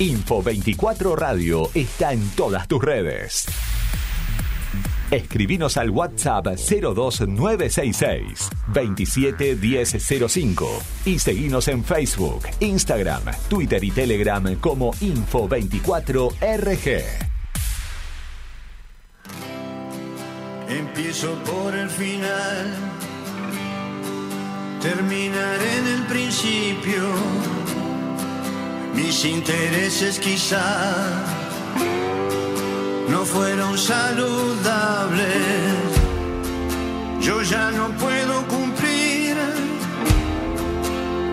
[0.00, 3.44] Info24 Radio está en todas tus redes.
[5.10, 17.02] Escribinos al WhatsApp 02966 271005 y seguinos en Facebook, Instagram, Twitter y Telegram como Info24RG.
[20.66, 22.74] Empiezo por el final,
[24.80, 27.59] terminar en el principio
[28.94, 30.64] mis intereses quizá
[33.08, 35.30] no fueron saludables.
[37.20, 39.36] Yo ya no puedo cumplir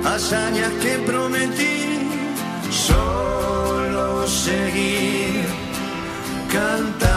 [0.06, 2.10] hazañas que prometí.
[2.70, 5.46] Solo seguir
[6.52, 7.17] cantando.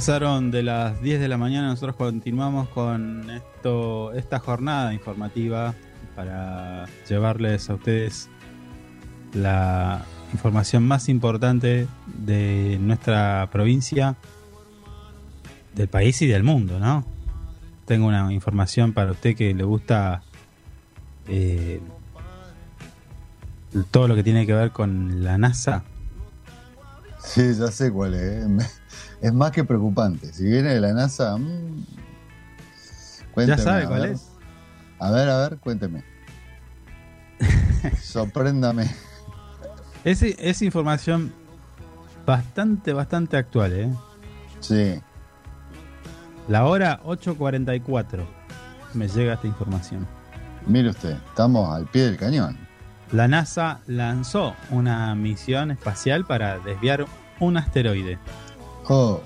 [0.00, 1.68] pasaron de las 10 de la mañana.
[1.68, 5.74] Nosotros continuamos con esto, esta jornada informativa
[6.16, 8.30] para llevarles a ustedes
[9.34, 10.02] la
[10.32, 14.16] información más importante de nuestra provincia,
[15.74, 17.04] del país y del mundo, ¿no?
[17.84, 20.22] Tengo una información para usted que le gusta
[21.28, 21.78] eh,
[23.90, 25.84] todo lo que tiene que ver con la NASA.
[27.22, 28.79] Sí, ya sé cuál es.
[29.20, 30.32] Es más que preocupante.
[30.32, 31.36] Si viene de la NASA.
[31.36, 31.84] mm,
[33.26, 34.10] ¿Ya cuénteme, sabe a cuál ver.
[34.10, 34.26] es?
[34.98, 36.04] A ver, a ver, cuénteme.
[38.02, 38.90] Sorpréndame.
[40.04, 41.32] Es, es información
[42.26, 43.90] bastante, bastante actual, ¿eh?
[44.60, 45.00] Sí.
[46.48, 48.24] La hora 8.44
[48.94, 50.06] me llega esta información.
[50.66, 52.58] Mire usted, estamos al pie del cañón.
[53.12, 57.06] La NASA lanzó una misión espacial para desviar
[57.40, 58.18] un asteroide.
[58.88, 59.20] Oh,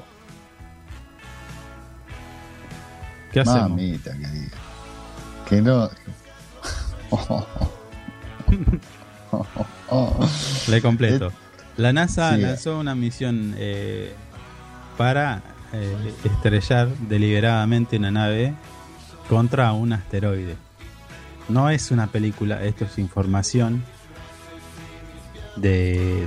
[3.33, 3.71] ¿Qué hacemos?
[3.71, 4.57] mamita querida.
[5.49, 5.91] Que no.
[10.69, 11.33] Le completo.
[11.77, 12.43] La NASA Sí.
[12.43, 14.15] lanzó una misión eh,
[14.97, 15.43] para
[15.73, 18.55] eh, estrellar deliberadamente una nave
[19.29, 20.57] contra un asteroide.
[21.49, 23.83] No es una película, esto es información
[25.57, 26.27] de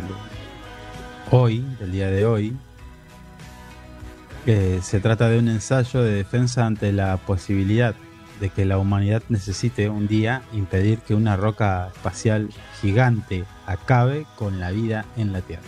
[1.31, 2.57] hoy, del día de hoy.
[4.48, 7.96] Se trata de un ensayo de defensa ante la posibilidad
[8.40, 12.48] de que la humanidad necesite un día impedir que una roca espacial
[12.80, 15.64] gigante acabe con la vida en la Tierra.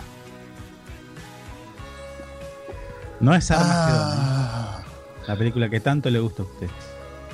[3.19, 4.21] No es Armagedón, ¿eh?
[4.21, 4.83] Ah,
[5.27, 6.69] la película que tanto le gusta a usted.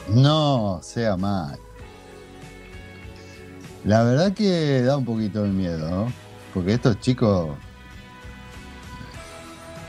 [0.10, 1.60] no, sea mal.
[3.84, 6.12] La verdad que da un poquito de miedo, ¿no?
[6.56, 7.56] Porque estos chicos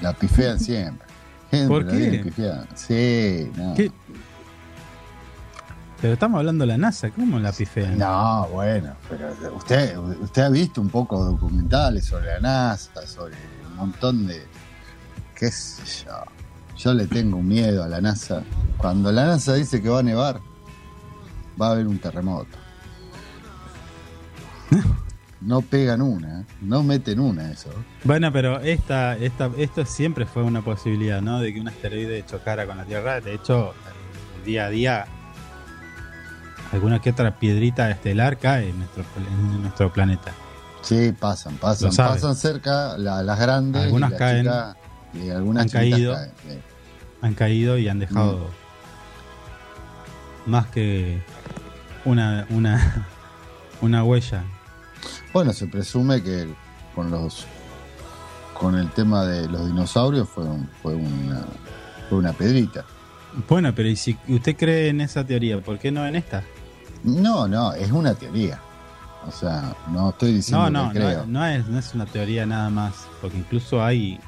[0.03, 1.06] la pifean siempre.
[1.51, 2.33] Siempre ¿Por qué?
[2.75, 3.75] Sí, no.
[3.75, 3.93] ¿Qué?
[6.01, 7.99] Pero estamos hablando de la NASA, ¿cómo la pifean?
[7.99, 13.35] No, bueno, pero usted, usted ha visto un poco documentales sobre la NASA, sobre
[13.71, 14.43] un montón de.
[15.35, 16.13] qué sé yo.
[16.77, 18.43] Yo le tengo miedo a la NASA.
[18.77, 20.41] Cuando la NASA dice que va a nevar,
[21.61, 22.59] va a haber un terremoto.
[25.41, 27.69] No pegan una, no meten una eso.
[28.05, 31.41] Bueno, pero esta, esta, esto siempre fue una posibilidad, ¿no?
[31.41, 33.21] De que un asteroide chocara con la Tierra.
[33.21, 33.75] De hecho,
[34.47, 35.07] día a día,
[36.73, 40.33] alguna que otra piedrita estelar cae en nuestro, en nuestro planeta.
[40.81, 43.83] Sí, pasan, pasan, pasan cerca la- las grandes.
[43.83, 44.49] Algunas y caen,
[45.15, 46.15] y algunas han caído.
[46.15, 46.59] caen, sí.
[47.23, 48.51] Han caído y han dejado
[50.47, 50.51] Mm.
[50.51, 51.21] más que
[52.05, 53.07] una, una,
[53.83, 54.45] una huella.
[55.33, 56.47] Bueno, se presume que
[56.95, 57.47] con los
[58.55, 61.45] con el tema de los dinosaurios fue, un- fue una
[62.09, 62.85] fue una pedrita.
[63.49, 66.43] Bueno, pero ¿y si usted cree en esa teoría, ¿por qué no en esta?
[67.05, 68.59] No, no, es una teoría.
[69.27, 71.27] O sea, no estoy diciendo No, no, que creo.
[71.27, 74.19] no, no es, no es una teoría nada más, porque incluso hay,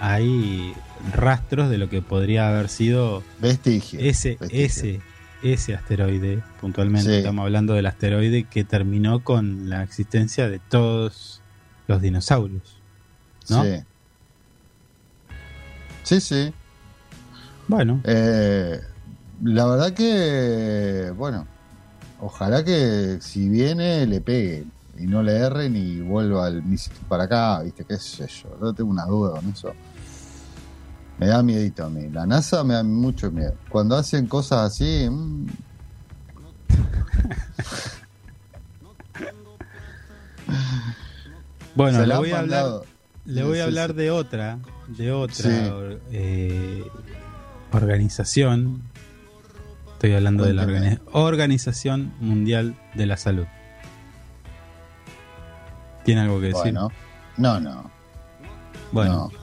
[0.00, 0.74] hay
[1.12, 4.00] rastros de lo que podría haber sido Vestigio.
[4.00, 4.64] ese, vestigio.
[4.66, 5.00] ese,
[5.42, 7.16] ese asteroide, puntualmente Sí.
[7.16, 11.40] estamos hablando del asteroide que terminó con la existencia de todos
[11.88, 12.78] los dinosaurios.
[13.50, 13.64] ¿no?
[13.64, 13.82] Sí.
[16.04, 16.52] Sí, sí.
[17.68, 18.80] Bueno, Eh,
[19.44, 21.46] la verdad que, bueno,
[22.20, 24.64] ojalá que si viene le pegue
[24.98, 28.48] y no le erren y vuelva el misil para acá, viste, qué sé yo.
[28.60, 29.72] Yo tengo una duda con eso.
[31.22, 32.08] Me da miedito a mí.
[32.10, 33.54] La NASA me da mucho miedo.
[33.68, 35.46] Cuando hacen cosas así, mm,
[41.76, 42.80] bueno, le voy hablar,
[43.24, 45.70] le voy a hablar de otra, de otra Sí.
[46.10, 46.84] eh,
[47.70, 48.82] organización.
[49.92, 53.46] Estoy hablando de la Organización Mundial de la Salud.
[56.04, 56.72] ¿Tiene algo que decir?
[56.72, 56.88] Bueno,
[57.36, 57.88] no, no.
[58.90, 59.41] Bueno, no.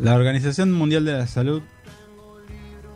[0.00, 1.62] La Organización Mundial de la Salud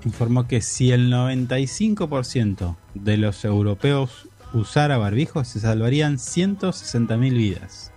[0.04, 7.92] informó que si el 95% de los europeos usara barbijos, se salvarían 160.000 vidas.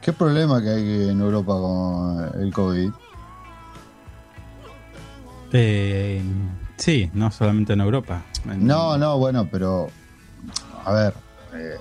[0.00, 2.90] ¿Qué problema que hay en Europa con el COVID?
[5.52, 6.22] Eh,
[6.76, 8.22] sí, no solamente en Europa.
[8.44, 9.88] En- No, no, bueno, pero
[10.84, 11.14] a ver,
[11.54, 11.76] eh,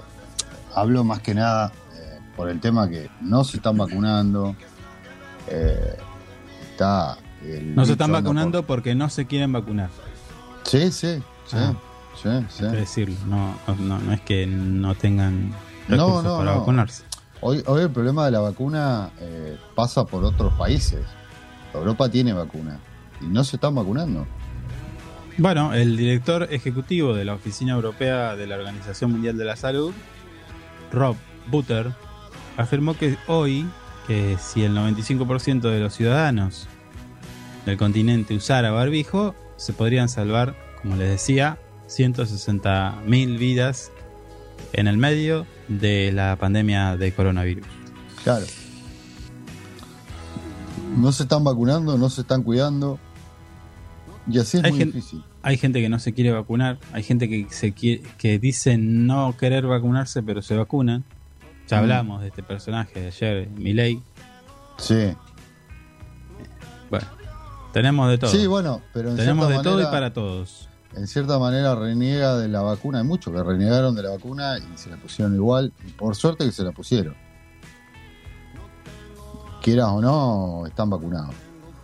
[0.76, 4.56] hablo más que nada eh, por el tema que no se están vacunando.
[5.48, 5.98] eh,
[6.75, 9.89] está el No se están vacunando porque no se quieren vacunar.
[10.63, 11.74] Sí, sí, sí, Ah.
[12.22, 12.63] sí, sí.
[12.65, 13.15] Decirlo.
[13.27, 15.50] No, no, no es que no tengan
[15.88, 16.60] No, recursos no, para no.
[16.60, 17.03] vacunarse.
[17.41, 21.01] Hoy, hoy el problema de la vacuna eh, pasa por otros países.
[21.74, 22.79] Europa tiene vacuna
[23.22, 24.25] y no se están vacunando.
[25.38, 29.94] Bueno, el director ejecutivo de la Oficina Europea de la Organización Mundial de la Salud,
[30.94, 31.17] Rob
[31.48, 31.91] Butter,
[32.58, 33.65] afirmó que hoy,
[34.08, 36.68] que si el 95% de los ciudadanos
[37.66, 41.58] del continente usara barbijo, se podrían salvar, como les decía,
[41.88, 43.92] 160.000 vidas
[44.74, 47.66] en el medio de la pandemia de coronavirus.
[48.24, 48.46] Claro.
[50.98, 53.00] No se están vacunando, no se están cuidando.
[54.30, 55.24] Y así es Hay muy gen- difícil.
[55.44, 59.36] Hay gente que no se quiere vacunar, hay gente que se quiere, que dice no
[59.38, 61.04] querer vacunarse, pero se vacunan.
[61.68, 61.80] Ya Mm.
[61.82, 64.02] hablamos de este personaje de ayer, Milei.
[64.78, 65.14] Sí.
[66.90, 67.08] Bueno,
[67.74, 68.30] tenemos de todo.
[68.32, 70.70] Sí, bueno, pero en tenemos de todo y para todos.
[70.96, 73.00] en cierta manera reniega de la vacuna.
[73.00, 75.74] Hay muchos que renegaron de la vacuna y se la pusieron igual.
[75.86, 77.16] Y por suerte que se la pusieron.
[79.62, 81.34] Quieras o no, están vacunados.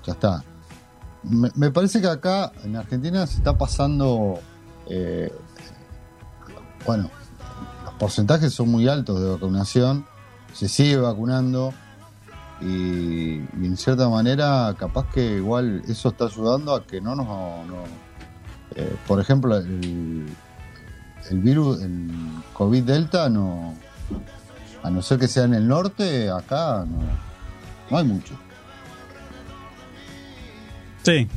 [0.06, 0.44] Ya está.
[1.24, 4.40] Me, me parece que acá en Argentina se está pasando.
[4.88, 5.32] eh,
[6.86, 7.10] bueno,
[8.02, 10.08] porcentajes son muy altos de vacunación.
[10.54, 11.72] Se sigue vacunando.
[12.60, 17.28] Y, en cierta manera, capaz que igual eso está ayudando a que no nos.
[17.28, 17.84] no-
[18.76, 20.28] eh, por ejemplo, el,
[21.30, 22.10] el virus, el
[22.54, 23.76] COVID Delta, no,
[24.82, 27.02] a no ser que sea en el norte, acá no,
[27.92, 28.34] no hay mucho.
[31.04, 31.28] Sí.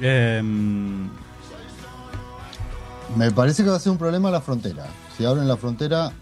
[0.00, 1.08] Em,
[3.16, 4.86] Me parece que va a ser un problema la frontera.
[5.16, 6.12] Si abren la frontera,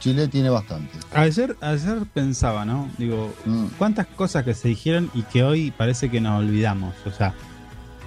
[0.00, 0.98] Chile tiene bastante.
[1.14, 2.88] ayer, ayer pensaba, ¿no?
[2.98, 3.66] Digo, Mm.
[3.78, 6.94] cuántas cosas que se dijeron y que hoy parece que nos olvidamos.
[7.06, 7.34] O sea,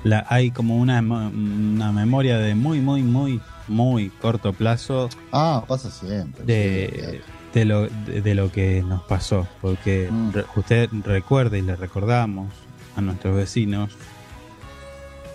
[0.03, 5.89] la, hay como una, una memoria de muy, muy, muy, muy corto plazo Ah, pasa
[5.91, 6.43] siempre.
[6.43, 7.21] de,
[7.53, 9.47] de, lo, de, de lo que nos pasó.
[9.61, 10.31] Porque Mm.
[10.33, 12.51] re- usted recuerda y le recordamos
[12.97, 13.91] a nuestros vecinos,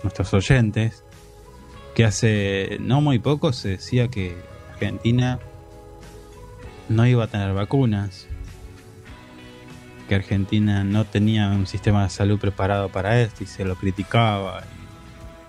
[0.03, 1.03] nuestros oyentes,
[1.99, 4.37] que hace no muy poco se decía que
[4.71, 5.37] Argentina
[6.87, 8.25] no iba a tener vacunas,
[10.07, 14.63] que Argentina no tenía un sistema de salud preparado para esto y se lo criticaba,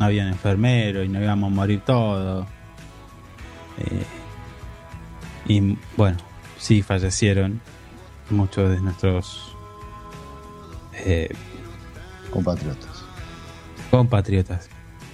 [0.01, 2.49] no habían enfermeros y no íbamos a morir todos.
[3.79, 4.05] Eh,
[5.47, 6.19] y bueno,
[6.59, 7.61] sí fallecieron
[8.29, 9.57] muchos de nuestros
[10.95, 11.33] eh,
[12.33, 13.05] Compatriotas.
[13.93, 14.69] compatriotas.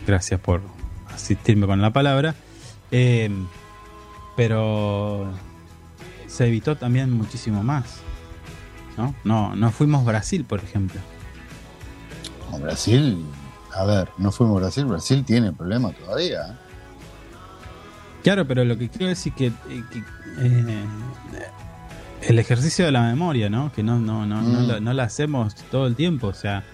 [0.07, 0.76] Gracias por
[1.17, 2.35] asistirme con la palabra.
[2.93, 3.31] Eh,
[4.37, 5.33] pero
[6.29, 7.97] se evitó también muchísimo más.
[8.97, 9.15] ¿no?
[9.25, 11.01] No, no fuimos Brasil, por ejemplo.
[12.61, 13.25] Brasil,
[13.75, 16.41] a ver, no fuimos Brasil, Brasil tiene problemas todavía.
[16.47, 16.53] ¿eh?
[18.23, 19.53] Claro, pero lo que quiero decir que, eh,
[19.93, 19.99] que,
[20.39, 20.85] eh,
[22.23, 23.71] el ejercicio de la memoria, ¿no?
[23.73, 24.67] Que no, no, no, no, Mm.
[24.69, 26.65] lo- no la hacemos todo el tiempo, o sea,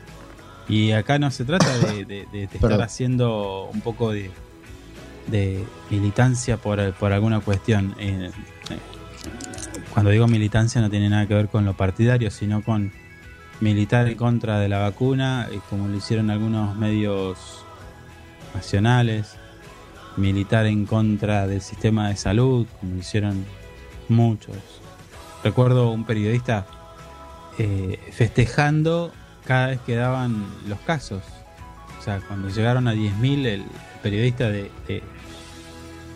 [0.69, 4.31] y acá no se trata de, de- de- de estar haciendo un poco de,
[5.29, 7.95] de militancia por, por alguna cuestión.
[7.99, 8.31] Eh,
[8.71, 8.79] eh,
[9.93, 12.93] cuando digo militancia no tiene nada que ver con lo partidario, sino con
[13.61, 17.65] militar en contra de la vacuna, eh, como lo hicieron algunos medios
[18.55, 19.37] nacionales,
[20.17, 23.45] militar en contra del sistema de salud, como lo hicieron
[24.09, 24.57] muchos.
[25.45, 26.67] Recuerdo un periodista
[27.59, 29.13] eh, festejando
[29.47, 31.23] cada vez que daban los casos.
[31.99, 33.65] O sea, cuando llegaron a 10.000, el
[34.03, 35.03] periodista de, de,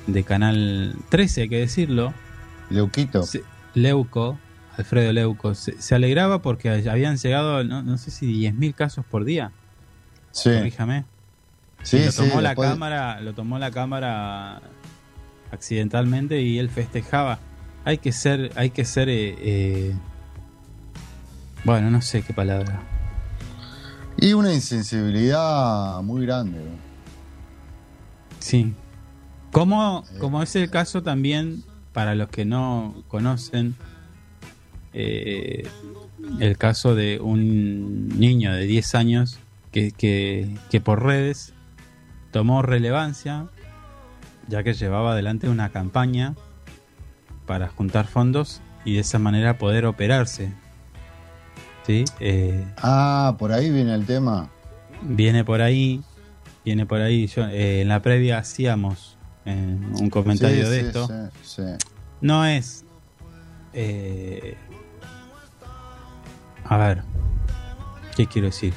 [0.06, 2.12] de Canal 13, hay que decirlo,
[2.70, 3.22] Leuquito.
[3.22, 4.38] se- Leuco,
[4.76, 9.24] Alfredo Leuco, se, se alegraba porque habían llegado, no, no sé si 10.000 casos por
[9.24, 9.52] día,
[10.32, 11.04] Sí, corríjame.
[11.82, 14.60] sí, lo sí, tomó la después- cámara, lo tomó la cámara
[15.52, 17.38] accidentalmente y él festejaba.
[17.84, 19.94] Hay que ser, hay que ser, eh, eh,
[21.64, 22.82] bueno, no sé qué palabra.
[24.18, 26.60] Y una insensibilidad muy grande.
[28.38, 28.74] Sí.
[29.52, 33.74] Como, Eh, como es el caso también para los que no conocen
[34.92, 35.66] eh,
[36.40, 39.38] el caso de un niño de 10 años
[39.72, 41.52] que, que, que por redes
[42.32, 43.46] tomó relevancia
[44.48, 46.34] ya que llevaba adelante una campaña
[47.46, 50.52] para juntar fondos y de esa manera poder operarse.
[51.86, 52.04] ¿Sí?
[52.20, 54.48] Eh, Ah, por ahí viene el tema.
[55.02, 56.02] viene por ahí,
[56.64, 57.26] viene por ahí.
[57.28, 59.54] Yo, eh, en la previa hacíamos eh,
[60.00, 61.08] un comentario Sí, de sí, esto.
[61.42, 61.62] sí.
[62.20, 62.84] No es.
[66.64, 67.02] a ver,
[68.16, 68.72] ¿qué quiero decir?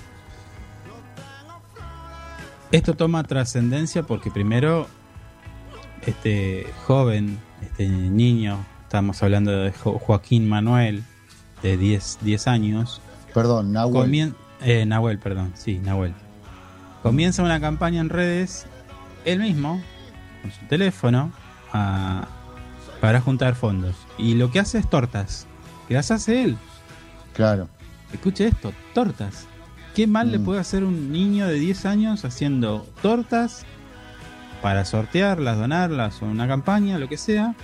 [2.71, 4.87] Esto toma trascendencia porque primero
[6.05, 11.03] este joven, este niño, estamos hablando de Jo- Joaquín Manuel,
[11.63, 13.01] de 10, 10 años,
[13.33, 14.05] Perdón, Nahuel.
[14.09, 16.13] comien- eh, Nahuel, perdón, sí, Nahuel.
[17.03, 18.65] Comienza una campaña en redes,
[19.25, 19.81] él mismo,
[20.41, 21.31] con su teléfono,
[21.71, 22.27] a-
[23.01, 23.95] para juntar fondos.
[24.17, 25.47] Y lo que hace es tortas,
[25.87, 26.57] que las hace él.
[27.33, 27.69] Claro.
[28.11, 29.45] Escuche esto, tortas.
[29.95, 30.43] ¿Qué mal le Mm.
[30.45, 33.65] puede hacer un niño de 10 años haciendo tortas
[34.61, 37.55] para sortearlas, donarlas o una campaña, lo que sea?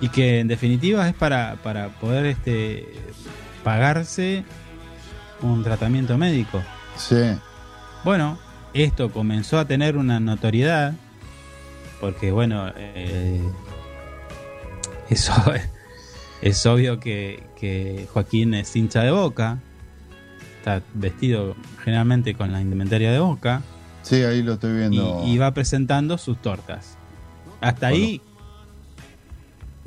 [0.00, 2.86] Y que en definitiva es para, para poder este,
[3.64, 4.44] pagarse
[5.42, 6.62] un tratamiento médico.
[6.96, 7.16] Sí.
[8.04, 8.38] Bueno,
[8.74, 10.94] esto comenzó a tener una notoriedad
[12.00, 13.42] porque, bueno, eh,
[15.10, 15.32] eso
[16.42, 19.58] es obvio que, que Joaquín es hincha de boca,
[20.58, 23.62] está vestido generalmente con la indumentaria de boca
[24.02, 25.22] Sí, ahí lo estoy viendo.
[25.26, 26.96] y va presentando sus tortas.
[27.60, 28.22] Hasta ahí,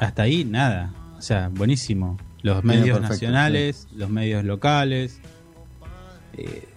[0.01, 2.17] hasta ahí nada, o sea, buenísimo.
[2.41, 5.19] Los medios perfecto, nacionales, los medios locales,
[6.33, 6.67] eh,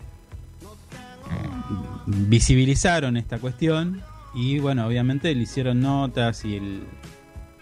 [2.07, 4.03] visibilizaron esta cuestión
[4.35, 6.83] y bueno, obviamente le hicieron notas y el,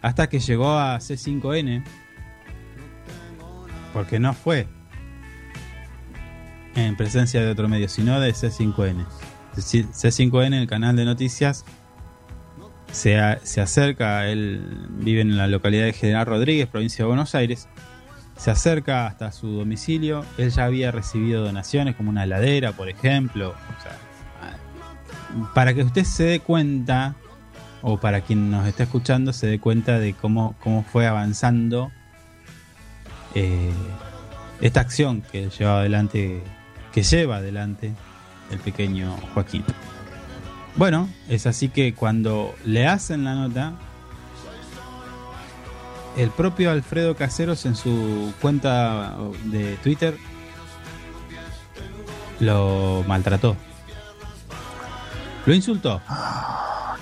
[0.01, 1.85] hasta que llegó a C5N,
[3.93, 4.67] porque no fue
[6.75, 9.07] en presencia de otro medio, sino de C5N.
[9.51, 11.65] Es decir, C5N, el canal de noticias,
[12.93, 17.69] se, a- acerca, él vive en la localidad de General Rodríguez, provincia de Buenos Aires,
[18.37, 23.51] se acerca hasta su domicilio, él ya había recibido donaciones como una heladera, por ejemplo,
[23.51, 23.93] o sea,
[24.43, 27.15] a- para que usted se dé cuenta,
[27.83, 31.91] o para quien nos está escuchando, se dé cuenta de cómo, cómo fue avanzando
[33.35, 33.73] eh,
[34.61, 36.43] esta acción que lleva adelante,
[36.93, 37.93] que lleva adelante
[38.51, 39.65] el pequeño Joaquín.
[40.77, 43.75] Bueno, es así que cuando le hacen la nota,
[46.17, 50.17] el propio Alfredo Caseros en su cuenta de Twitter
[52.41, 53.57] lo maltrató.
[55.47, 56.01] Lo insultó.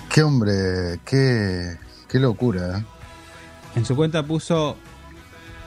[0.09, 1.77] Qué hombre, qué,
[2.09, 2.79] qué locura.
[2.79, 2.85] ¿eh?
[3.75, 4.77] En su cuenta puso,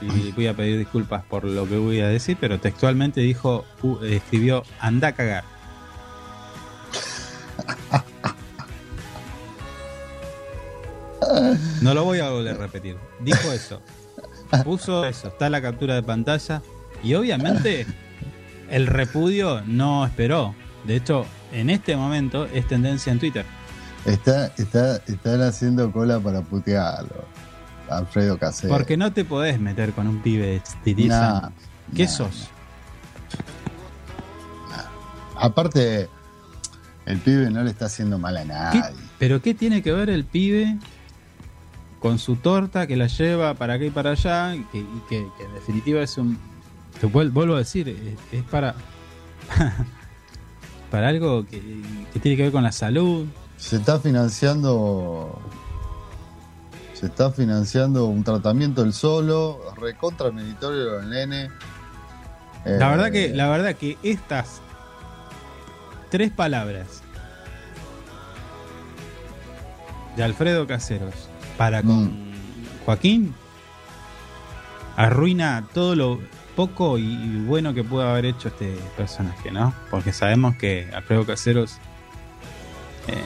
[0.01, 3.65] y voy a pedir disculpas por lo que voy a decir, pero textualmente dijo,
[4.03, 5.54] escribió, anda a cagar.
[11.81, 12.97] No lo voy a volver a repetir.
[13.19, 13.81] Dijo eso.
[14.63, 15.27] Puso eso.
[15.29, 16.61] Está la captura de pantalla.
[17.03, 17.85] Y obviamente
[18.69, 20.55] el repudio no esperó.
[20.85, 23.45] De hecho, en este momento es tendencia en Twitter.
[24.05, 27.25] Está, está, están haciendo cola para putearlo.
[27.89, 28.73] Alfredo Casero.
[28.73, 31.49] Porque no te podés meter con un pibe de 10 Nah.
[31.95, 32.49] ¿Qué nah, sos?
[35.37, 36.09] Aparte,
[37.05, 38.47] el pibe no le está haciendo mal a ¿Qué-
[38.79, 38.95] nadie.
[39.19, 40.77] ¿Pero qué tiene que ver el pibe
[41.99, 44.55] con su torta que la lleva para acá y para allá?
[44.55, 46.37] Y que, y que- que en definitiva es un.
[46.99, 47.97] Te vuel- vuelvo a decir, es,
[48.39, 48.75] es para.
[50.91, 51.61] para algo que,
[52.13, 53.25] que tiene que ver con la salud.
[53.57, 55.39] Se está financiando.
[56.93, 61.49] Se está financiando un tratamiento el solo, recontra meritorio del nene.
[62.65, 64.61] La Eh, verdad que, la verdad que estas
[66.15, 67.01] tres palabras
[70.15, 71.13] de Alfredo Caseros
[71.57, 72.33] para con Mm.
[72.85, 73.33] Joaquín
[74.95, 76.19] arruina todo lo
[76.55, 79.73] poco y, y bueno que pudo haber hecho este personaje, ¿no?
[79.91, 81.79] Porque sabemos que Alfredo Caseros
[83.09, 83.17] eh,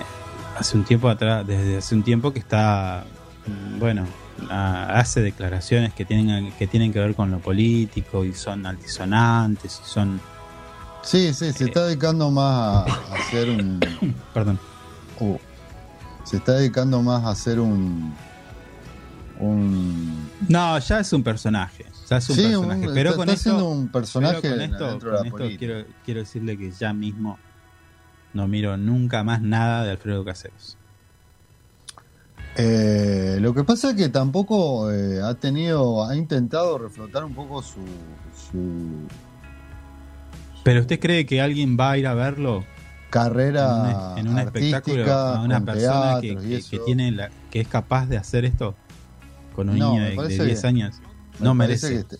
[0.57, 3.03] hace un tiempo atrás, desde hace un tiempo que está,
[3.45, 4.07] mm, bueno,
[4.49, 9.79] a- hace declaraciones que tienen que tienen que ver con lo político y son altisonantes
[9.85, 10.19] y son
[11.03, 13.79] Sí, sí, se está dedicando más a, a hacer un.
[14.33, 14.59] Perdón.
[15.19, 15.37] uh,
[16.25, 18.13] se está dedicando más a hacer un.
[19.39, 20.29] Un.
[20.49, 21.85] No, ya es un personaje.
[22.09, 22.87] Ya es un Sí, personaje.
[22.87, 25.27] un- pero está, con está esto, un personaje pero con esto, dentro de con la
[25.27, 25.59] esto política.
[25.59, 27.39] quiero, quiero decirle que ya mismo
[28.33, 30.75] no miro nunca más nada de Alfredo Caseros.
[32.57, 37.61] Eh, lo que pasa es que tampoco eh, ha tenido, ha intentado reflotar un poco
[37.61, 37.79] su,
[38.51, 39.07] su
[40.69, 42.63] Pero usted cree que alguien va a ir a verlo
[43.09, 46.35] carrera en un, en un espectáculo a una persona que,
[46.85, 48.75] tiene la, que es capaz de hacer esto
[49.55, 51.01] con un No, niño de- de 10 que- años?
[51.39, 51.95] No merece.
[51.95, 52.17] este-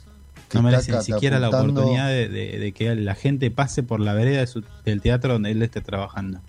[0.55, 4.15] no merece ni siquiera la oportunidad de, de- de que la gente pase por la
[4.15, 6.39] vereda de su- del teatro donde él esté trabajando.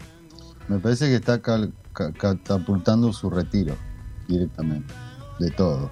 [0.68, 3.76] Me parece que está cal- catapultando su retiro
[4.26, 4.94] directamente
[5.38, 5.90] de todo.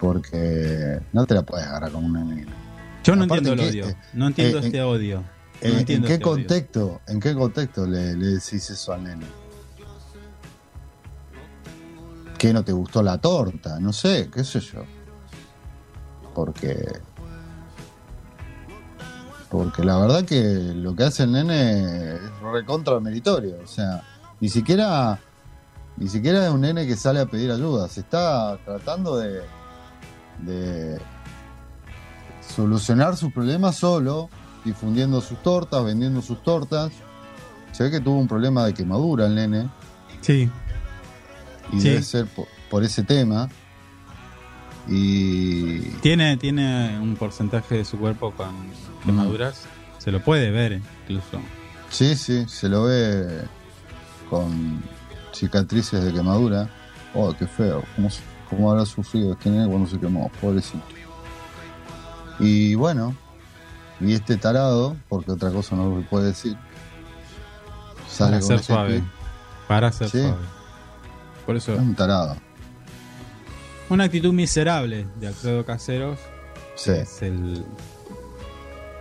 [0.00, 2.52] Porque no te la puedes agarrar como una nena.
[3.04, 3.96] Yo no Aparte, entiendo el ¿en qué- odio.
[4.14, 5.20] No entiendo eh, este odio.
[5.20, 5.26] No
[5.60, 6.20] Eh, ¿En qué este odio.
[6.22, 7.00] contexto?
[7.08, 9.26] ¿En qué contexto le, le decís eso al nene?
[12.38, 13.80] ¿Que no te gustó la torta?
[13.80, 14.84] No sé, qué sé yo.
[16.34, 17.00] porque
[19.50, 20.42] porque la verdad que
[20.74, 22.20] lo que hace el nene es
[22.52, 24.02] recontra meritorio, o sea,
[24.40, 25.18] ni siquiera
[25.96, 29.40] ni siquiera es un nene que sale a pedir ayuda, se está tratando de
[30.40, 31.00] de
[32.54, 34.28] solucionar sus problemas solo,
[34.64, 36.90] difundiendo sus tortas, vendiendo sus tortas.
[37.72, 39.68] Se ve que tuvo un problema de quemadura el nene
[40.20, 40.50] Sí,
[41.72, 41.88] y Sí.
[41.90, 43.48] debe ser por, por ese tema.
[44.88, 48.48] Y tiene, tiene un porcentaje de su cuerpo con
[49.04, 49.64] quemaduras.
[49.98, 51.40] Se lo puede ver incluso.
[51.90, 53.42] sí, sí, se lo ve
[54.30, 54.82] con
[55.34, 56.68] cicatrices de quemadura.
[57.14, 57.84] Oh, qué feo.
[57.96, 58.08] ¿Cómo,
[58.48, 60.30] cómo habrá sufrido este nene cuando se quemó?
[60.40, 60.82] Pobrecito.
[62.40, 63.14] Y bueno,
[64.00, 66.56] y este tarado, porque otra cosa no se puede decir,
[68.08, 69.02] sale Para con ser suave.
[69.66, 70.20] Para ser Sí.
[70.20, 70.36] suave.
[71.46, 72.36] Por eso, Es un tarado.
[73.90, 76.18] una actitud miserable de Alfredo Caseros
[76.76, 76.90] Sí.
[76.92, 77.64] es el.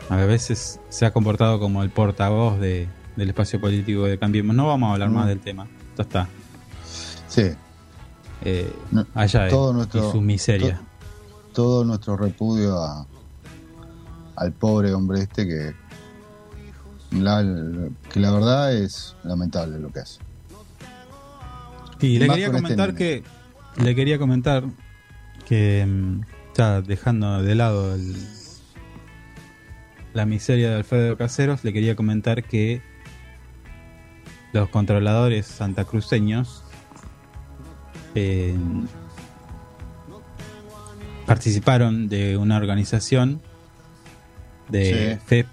[0.10, 4.56] A veces se ha comportado como el portavoz de, del espacio político de Cambiemos.
[4.56, 5.13] No vamos a hablar Mm.
[5.13, 5.67] más del tema.
[5.97, 6.28] Ya está.
[7.28, 7.52] Sí.
[8.43, 10.80] Eh, No, allá todo nuestro- y su miseria.
[11.54, 13.06] todo nuestro repudio a,
[14.38, 15.73] al pobre hombre este que
[17.12, 17.43] la,
[18.12, 20.19] que la verdad es lamentable lo que hace.
[22.00, 23.23] Y le quería este comentar que.
[23.84, 24.63] Le quería comentar
[25.45, 25.86] que.
[25.86, 26.21] mm,
[26.58, 28.15] Ya dejando de lado el-
[30.13, 32.82] la miseria de Alfredo Caseros, le quería comentar que
[34.54, 36.63] los controladores santacruceños
[38.15, 38.56] eh,
[41.26, 43.41] participaron de una organización
[44.69, 45.45] de Sí.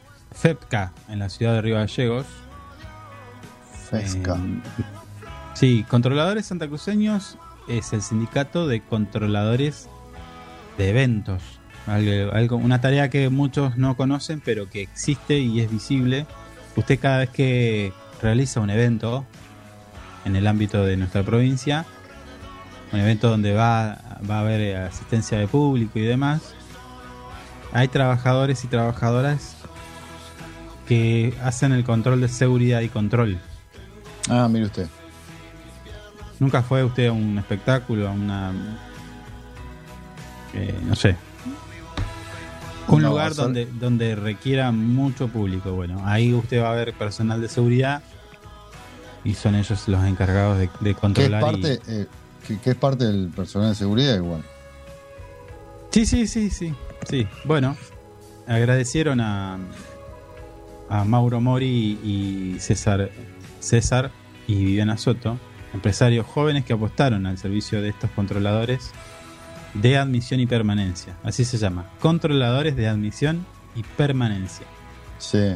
[1.08, 2.26] En la ciudad de Río Gallegos.
[3.90, 4.34] Fesca.
[4.36, 4.82] Eh,
[5.54, 9.88] sí, Controladores Santacruceños es el sindicato de controladores
[10.78, 11.42] de eventos.
[11.86, 16.26] Algo, algo- una tarea que muchos no conocen, pero que existe y es visible.
[16.76, 19.24] Usted cada vez que realiza un evento
[20.24, 21.84] en el ámbito de nuestra provincia,
[22.92, 23.98] un evento donde va,
[24.28, 26.54] va a haber asistencia de público y demás,
[27.74, 29.56] hay trabajadores y trabajadoras
[30.88, 33.38] que hacen el control de seguridad y control.
[34.30, 34.86] Ah, mire usted.
[36.40, 38.52] ¿Nunca fue usted a un espectáculo, a una...
[40.54, 41.16] eh, no sé.
[42.88, 45.72] Un No, lugar donde, donde requiera mucho público.
[45.72, 48.02] Bueno, ahí usted va a ver personal de seguridad
[49.24, 51.40] y son ellos los encargados de, de Que es controlar.
[51.40, 52.06] y- parte, eh,
[52.46, 54.44] que, que es parte del personal de seguridad igual.
[55.94, 56.74] Sí, sí, sí, sí.
[57.08, 57.76] Sí, bueno,
[58.48, 59.60] agradecieron a,
[60.88, 63.12] a Mauro Mori y César,
[63.60, 64.10] César
[64.48, 65.38] y Viviana Soto,
[65.72, 68.90] empresarios jóvenes que apostaron al servicio de estos controladores
[69.74, 71.16] de admisión y permanencia.
[71.22, 74.66] Así se llama, controladores de admisión y permanencia.
[75.18, 75.54] Sí,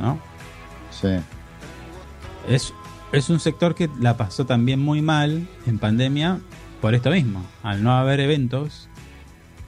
[0.00, 0.18] ¿no?
[0.90, 1.18] sí.
[2.48, 2.72] Es,
[3.12, 6.40] es un sector que la pasó también muy mal en pandemia
[6.80, 7.44] por esto mismo.
[7.62, 8.88] Al no haber eventos,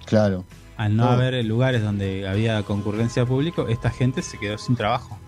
[0.06, 0.44] Claro.
[0.76, 1.12] al no Todo.
[1.12, 5.18] haber lugares donde había concurrencia público, esta gente se quedó sin trabajo.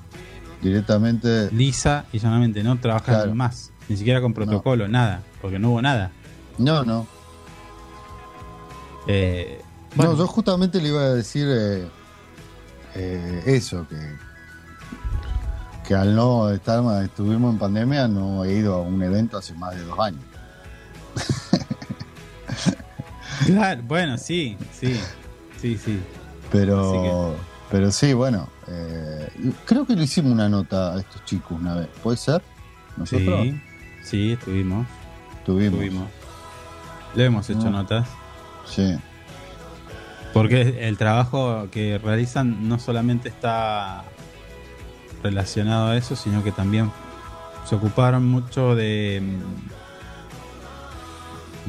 [0.63, 1.51] Directamente.
[1.53, 3.35] Lisa y llanamente no trabajaron Claro.
[3.35, 6.11] más, ni siquiera con protocolo, nada, porque no hubo nada.
[6.59, 7.07] No, no.
[9.07, 9.63] Eh,
[9.95, 11.89] bueno, No, yo justamente le iba a decir eh,
[12.95, 13.97] eh, eso, que,
[15.87, 19.75] que al no estar, estuvimos en pandemia, no he ido a un evento hace más
[19.77, 20.21] de dos años.
[23.47, 24.99] claro, bueno, sí, sí,
[25.61, 26.01] sí, sí.
[26.51, 27.37] Pero,
[27.71, 29.29] pero sí, bueno, eh,
[29.67, 32.43] creo que le hicimos una nota a estos chicos una vez, ¿puede ser?
[32.97, 33.61] Nosotros Sí,
[34.03, 34.87] sí, estuvimos,
[35.45, 35.75] tuvimos.
[35.81, 36.09] estuvimos.
[37.15, 37.71] Le hemos hecho Ah.
[37.71, 38.09] notas.
[38.67, 38.97] Sí,
[40.35, 44.05] Porque el trabajo que realizan no solamente está
[45.23, 46.93] relacionado a eso, sino que también
[47.67, 49.78] se ocuparon mucho de, mm,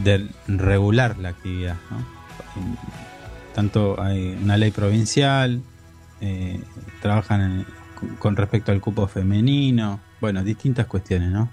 [0.03, 1.75] de regular la actividad.
[1.91, 1.97] ¿no?
[3.53, 5.61] Tanto hay una ley provincial,
[6.21, 6.61] eh,
[7.01, 7.65] trabajan en-
[8.17, 11.49] con respecto al cupo femenino, bueno, distintas cuestiones, ¿no?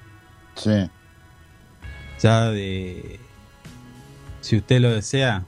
[0.54, 0.88] sí.
[2.22, 3.20] ya de
[4.40, 5.44] si usted lo desea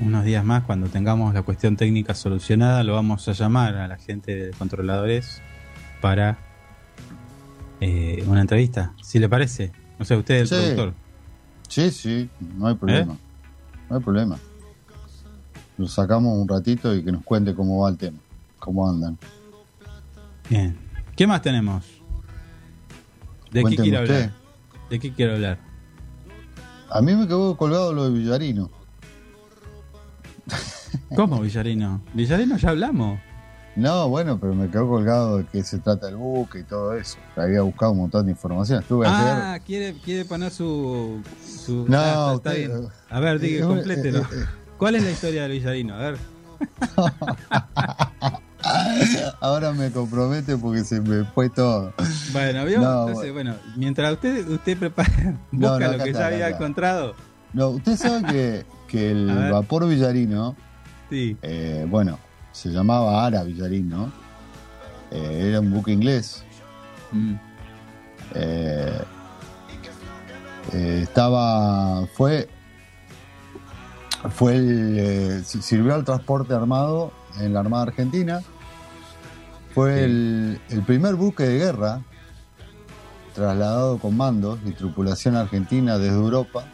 [0.00, 3.96] unos días más cuando tengamos la cuestión técnica solucionada lo vamos a llamar a la
[3.98, 5.40] gente de controladores
[6.00, 6.38] para
[7.80, 10.64] eh, una entrevista si le parece no sé usted es el Sí.
[10.74, 10.94] productor
[11.70, 12.28] Sí, sí,
[12.58, 13.16] no hay problema.
[13.88, 14.36] No hay problema.
[15.78, 18.18] Lo sacamos un ratito y que nos cuente cómo va el tema,
[18.58, 19.16] cómo andan.
[20.48, 20.76] bien
[21.14, 21.84] ¿qué más tenemos?
[23.52, 23.94] ¿de qué usted.
[23.94, 24.32] hablar?
[24.90, 25.58] ¿de qué quiere hablar?
[26.90, 28.68] A mí me quedó colgado lo de Villarino.
[31.14, 32.00] ¿Cómo Villarino?
[32.14, 33.20] Villarino ya hablamos.
[33.76, 37.18] No, bueno, pero me quedó colgado de qué se trata el buque y todo eso.
[37.36, 38.80] Había buscado un montón de información.
[38.82, 39.62] Estuve Ah, ayer.
[39.62, 41.22] quiere, quiere poner su.
[41.64, 42.72] su No, ah, está, bien.
[43.08, 44.18] A ver, diga, eh, complételo.
[44.20, 44.44] eh, eh,
[44.76, 45.94] ¿Cuál es la historia del Villarino?
[45.94, 46.18] A ver.
[49.40, 51.92] Ahora me compromete porque se me fue todo.
[52.32, 52.80] Bueno, ¿vio?
[52.80, 56.48] No, Entonces, bueno, mientras usted, usted prepara, busca No, no, lo que está, ya había
[56.50, 57.14] encontrado.
[57.52, 60.54] No, usted sabe que, que el vapor Villarino,
[61.08, 61.36] Sí.
[61.42, 62.18] eh, bueno,
[62.52, 64.12] se llamaba Ara Villarino.
[65.10, 66.44] eh, era un buque inglés.
[67.12, 67.34] Mm.
[68.34, 68.98] Eh,
[70.72, 72.06] eh, estaba.
[72.16, 72.48] Fue.
[74.34, 75.42] Fue el.
[75.44, 78.40] si- sirvió al transporte armado en la Armada Argentina.
[79.74, 80.04] Fue Sí.
[80.04, 82.02] el, el primer buque de guerra
[83.34, 86.64] trasladado con mandos y tripulación argentina desde Europa.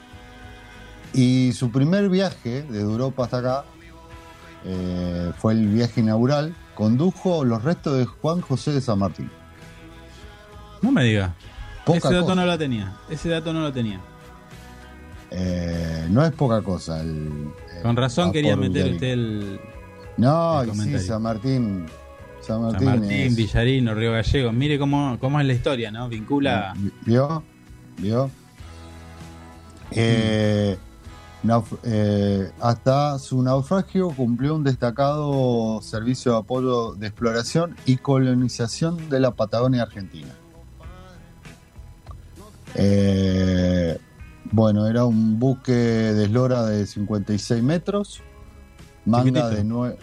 [1.13, 3.65] Y su primer viaje desde Europa hasta acá
[4.67, 6.55] eh, fue el viaje inaugural.
[6.75, 9.31] Condujo los restos de Juan José de San Martín.
[10.83, 11.35] No me diga.
[11.85, 12.35] Poca Ese dato cosa.
[12.35, 12.93] no lo tenía.
[13.09, 14.01] Ese dato no lo tenía.
[15.31, 17.01] Eh, no es poca cosa.
[17.01, 19.61] El, el Con razón quería meter usted el
[20.17, 21.07] No, el y sí, comentario.
[21.07, 21.87] San Martín.
[22.41, 22.89] San Martín.
[22.89, 24.53] San Martín, es- Villarino, Río Gallegos.
[24.53, 26.09] Mire cómo, cómo es la historia, ¿no?
[26.09, 26.75] Vincula.
[27.05, 27.43] ¿Vio?
[27.99, 28.31] ¿Vio?
[29.93, 30.77] Eh,
[31.85, 39.21] eh, hasta su naufragio cumplió un destacado servicio de apoyo de exploración y colonización de
[39.21, 40.35] la Patagonia Argentina.
[42.75, 43.99] Eh,
[44.51, 48.23] bueno, era un buque de eslora de 56 metros,
[49.05, 49.99] manga de 9.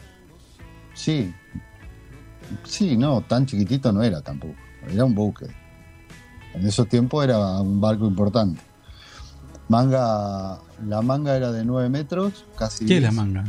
[0.93, 1.34] Sí,
[2.63, 4.56] sí, no, tan chiquitito no era tampoco,
[4.89, 5.48] era un buque.
[6.54, 8.62] En esos tiempos era un barco importante.
[9.69, 12.86] Manga, la manga era de 9 metros, casi.
[12.86, 13.21] ¿Qué es la 10.
[13.21, 13.43] manga?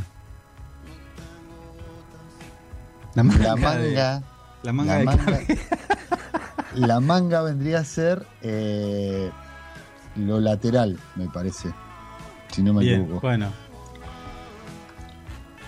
[3.14, 3.44] La manga.
[3.44, 4.22] La de- manga,
[4.62, 5.40] la manga la manga,
[6.74, 9.30] la manga vendría a ser eh,
[10.16, 11.72] lo lateral, me parece.
[12.50, 13.20] Si no me Bien, equivoco.
[13.20, 13.48] bueno.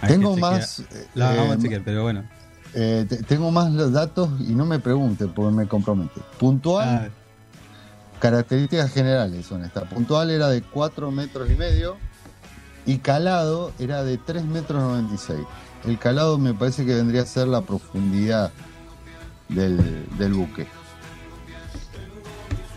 [0.01, 0.81] Hay Tengo más.
[0.81, 2.25] eh, La vamos a eh, chequear, pero bueno.
[2.75, 6.21] eh, te- tengo más los datos y no me pregunte porque me compromete.
[6.39, 7.09] Puntual, Ah,
[8.21, 9.85] características generales son estas.
[9.85, 11.97] Puntual era de 4 metros y medio
[12.85, 15.41] y calado era de 3 metros 96.
[15.87, 18.51] El calado me parece que vendría a ser la profundidad
[19.49, 20.67] del, del buque.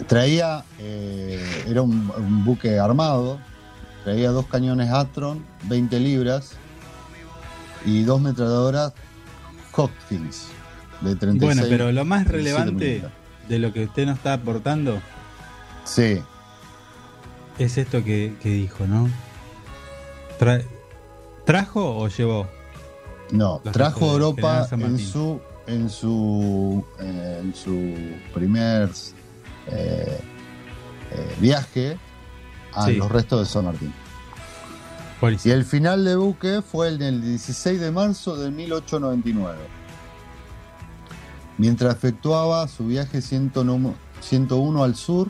[0.07, 3.39] Traía, eh, era un, un buque armado,
[4.03, 6.53] traía dos cañones Atron, 20 libras
[7.85, 8.93] y dos metralladoras
[9.75, 10.47] Hopkins
[11.01, 11.41] de 36.
[11.41, 13.13] bueno, pero lo más 37 relevante
[13.47, 14.99] de lo que usted nos está aportando
[15.85, 16.21] Sí,
[17.57, 19.09] es esto que, que dijo, ¿no?
[20.39, 20.63] Tra-
[21.45, 22.47] ¿Trajo o llevó?
[23.31, 27.93] No, Los trajo de Europa en su en su eh, en su
[28.33, 28.89] primer
[29.67, 30.19] eh,
[31.11, 31.97] eh, viaje
[32.73, 32.95] a Sí.
[32.95, 33.93] los restos de San Martín.
[35.43, 39.57] Y el final de buque fue el del 16 de marzo de 1899.
[41.57, 45.29] Mientras efectuaba su viaje 101, 101 al sur,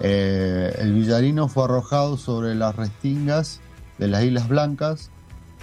[0.00, 3.60] eh, el Villarino fue arrojado sobre las restingas
[3.98, 5.10] de las Islas Blancas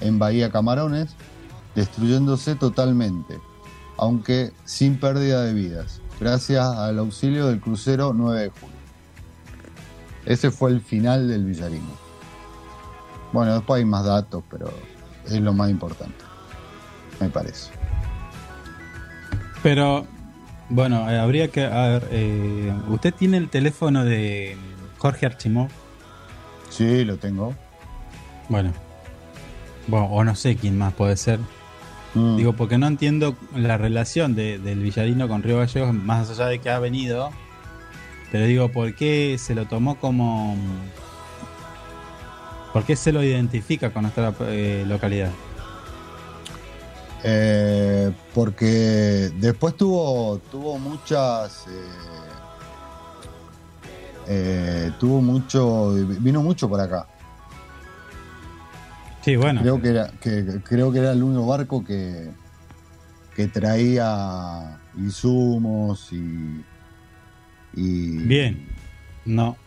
[0.01, 1.15] en Bahía Camarones,
[1.73, 3.39] destruyéndose totalmente,
[3.97, 8.75] aunque sin pérdida de vidas, gracias al auxilio del crucero 9 de julio.
[10.25, 12.05] Ese fue el final del Villarino.
[13.31, 14.69] Bueno, después hay más datos, pero
[15.25, 16.23] es lo más importante,
[17.19, 17.71] me parece.
[19.61, 20.05] Pero,
[20.69, 21.63] bueno, eh, habría que.
[21.65, 24.57] A ver, eh, ¿usted tiene el teléfono de
[24.97, 25.69] Jorge Archimov?
[26.69, 27.53] Sí, lo tengo.
[28.49, 28.71] Bueno.
[29.87, 31.39] Bueno, o no sé quién más puede ser.
[32.15, 32.37] Mm.
[32.37, 36.59] Digo, porque no entiendo la relación de- del Villarino con Río Gallegos, más allá de
[36.59, 37.29] que ha venido.
[38.31, 40.57] Pero digo, ¿por qué se lo tomó como.
[42.73, 45.29] ¿Por qué se lo identifica con nuestra eh, localidad?
[47.27, 51.65] Eh, porque después tuvo, tuvo muchas.
[51.67, 51.71] eh,
[54.27, 55.93] eh, tuvo mucho.
[56.19, 57.07] Vino mucho por acá.
[59.21, 59.61] Sí, bueno.
[59.61, 62.29] Creo que era, que, creo que era el único barco que,
[63.35, 66.63] que traía insumos y.
[67.73, 68.67] y Bien.
[69.25, 69.57] No,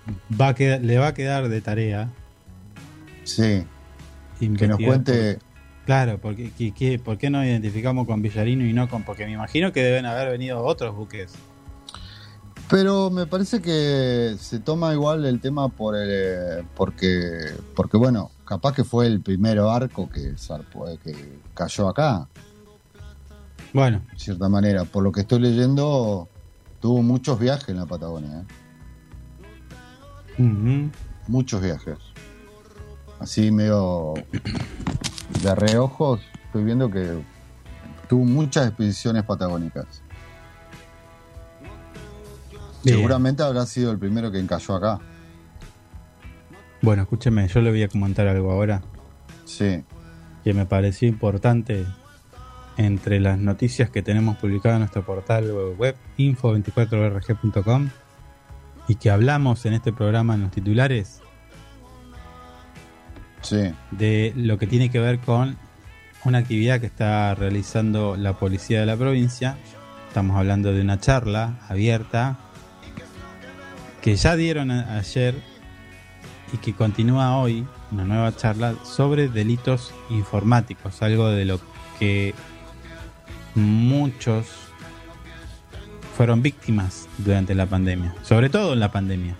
[0.41, 2.11] va a quedar- le va a quedar de tarea.
[3.25, 3.65] Sí,
[4.57, 5.39] que nos cuente.
[5.89, 9.05] Claro, porque, que- que- ¿por qué no identificamos con Villarino y no con.?
[9.05, 11.33] Porque me imagino que deben haber venido otros buques.
[12.69, 18.75] Pero me parece que se toma igual el tema por el, porque, porque bueno, capaz
[18.75, 22.29] que fue el primer barco que, zarpó- eh, que cayó acá,
[23.73, 24.85] Bueno, de cierta manera.
[24.85, 26.29] Por lo que estoy leyendo,
[26.81, 28.45] tuvo muchos viajes en la Patagonia,
[30.37, 30.91] ¿eh?
[31.29, 31.97] muchos viajes.
[33.21, 34.13] Así medio
[35.43, 37.23] de reojos, estoy viendo que
[38.09, 40.03] tuvo muchas expediciones patagónicas.
[42.85, 42.97] bien.
[42.97, 44.99] Seguramente habrá sido el primero que encalló acá.
[46.81, 48.81] Bueno, escúcheme, yo le voy a comentar algo ahora
[49.45, 49.83] Sí,
[50.45, 51.87] que me pareció importante
[52.77, 57.89] entre las noticias que tenemos publicadas en nuestro portal web info24rg.com
[58.89, 61.23] y que hablamos en este programa en los titulares
[63.49, 65.57] sí, de lo que tiene que ver con
[66.25, 69.57] una actividad que está realizando la policía de la provincia.
[70.09, 72.39] Estamos hablando de una charla abierta
[74.03, 75.35] que ya dieron ayer
[76.53, 81.61] y que continúa hoy, una nueva charla sobre delitos informáticos, algo de lo
[81.99, 82.35] que
[83.55, 84.47] muchos
[86.17, 89.37] fueron víctimas durante la pandemia, sobre todo en la pandemia.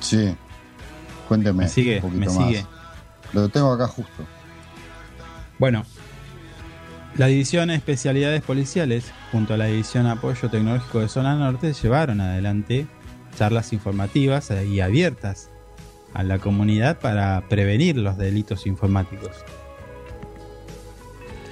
[0.00, 0.34] sí.
[1.30, 2.00] Cuénteme ¿Me sigue?
[2.02, 2.48] un ¿Me poquito más.
[2.48, 2.66] sigue?
[3.32, 4.24] Lo tengo acá justo.
[5.60, 5.84] Bueno,
[7.16, 12.20] la División de Especialidades Policiales, junto a la División Apoyo Tecnológico de Zona Norte, llevaron
[12.20, 12.88] adelante
[13.36, 15.50] charlas informativas y abiertas
[16.14, 19.30] a la comunidad para prevenir los delitos informáticos.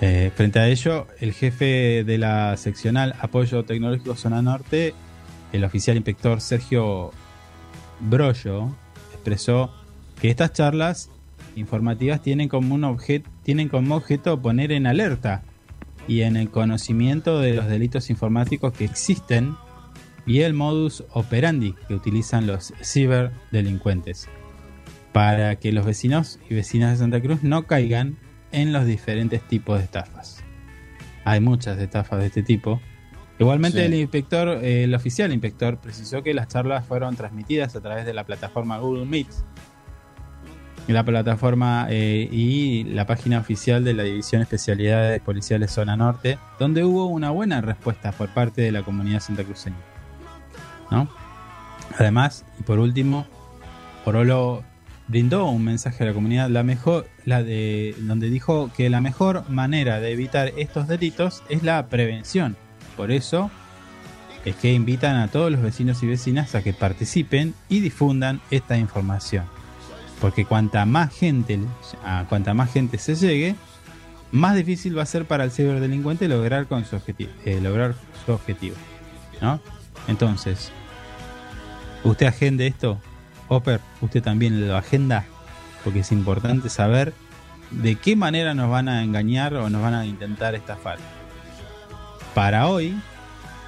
[0.01, 4.93] Eh, frente a ello, el jefe de la seccional Apoyo Tecnológico Zona Norte,
[5.53, 7.13] el oficial inspector Sergio
[8.01, 8.75] Brollo,
[9.29, 9.73] expresó
[10.21, 11.11] que estas charlas
[11.57, 12.99] informativas tienen como un
[13.43, 15.43] tienen como objeto poner en alerta
[16.07, 19.55] y en el conocimiento de los delitos informáticos que existen
[20.27, 24.29] y el modus operandi que utilizan los ciberdelincuentes
[25.13, 28.17] para que los vecinos y vecinas de Santa Cruz no caigan
[28.53, 30.43] en los diferentes tipos de estafas.
[31.25, 32.81] Hay muchas estafas de este tipo.
[33.39, 33.85] Igualmente Sí.
[33.85, 38.13] el inspector, eh, el oficial inspector precisó que las charlas fueron transmitidas a través de
[38.15, 39.29] la plataforma Google Meet
[40.93, 46.85] la plataforma eh, y la página oficial de la División Especialidades Policiales Zona Norte, donde
[46.85, 49.77] hubo una buena respuesta por parte de la comunidad santacruceña.
[50.91, 51.09] ¿No?
[51.99, 53.27] Además, y por último,
[54.07, 54.65] Orolo
[55.09, 59.49] brindó un mensaje a la comunidad la mejor, la de, donde dijo que la mejor
[59.51, 62.57] manera de evitar estos delitos es la prevención.
[62.99, 63.49] Por eso
[64.45, 68.77] es que invitan a todos los vecinos y vecinas a que participen y difundan esta
[68.77, 69.45] información.
[70.21, 71.61] Porque cuanta más gente
[72.55, 73.55] más gente se llegue
[74.33, 77.31] más difícil va a ser para el ciberdelincuente lograr con su objetivo
[77.63, 77.95] lograr
[78.27, 78.77] su objetivo
[79.41, 79.59] ¿no?
[80.07, 80.71] entonces
[82.05, 83.01] usted agende esto
[83.49, 85.25] Hopper usted también lo agenda
[85.83, 87.15] porque es importante saber
[87.71, 90.99] de qué manera nos van a engañar o nos van a intentar estafar
[92.35, 92.95] para hoy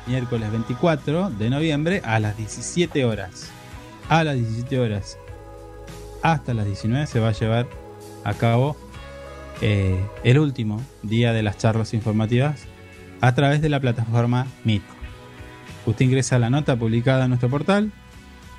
[0.07, 3.51] miércoles 24 de noviembre a las 17 horas
[4.09, 5.19] a las 17 horas
[6.23, 7.67] hasta las 19 se va a llevar
[8.25, 8.77] a cabo
[9.63, 12.63] eh, el último día de las charlas informativas
[13.21, 14.83] a través de la plataforma Meet.
[15.87, 17.93] Usted ingresa a la nota publicada en nuestro portal.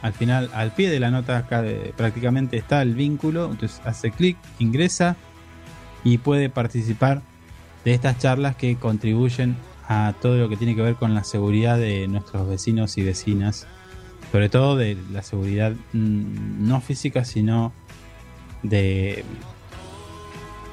[0.03, 3.45] Al final, al pie de la nota, acá de- prácticamente está el vínculo.
[3.51, 5.15] Entonces hace clic, ingresa
[6.03, 7.21] y puede participar
[7.85, 9.55] de estas charlas que contribuyen
[9.93, 13.67] a todo lo que tiene que ver con la seguridad de nuestros vecinos y vecinas
[14.31, 17.73] sobre todo de la seguridad mm, no física, sino
[18.63, 19.25] de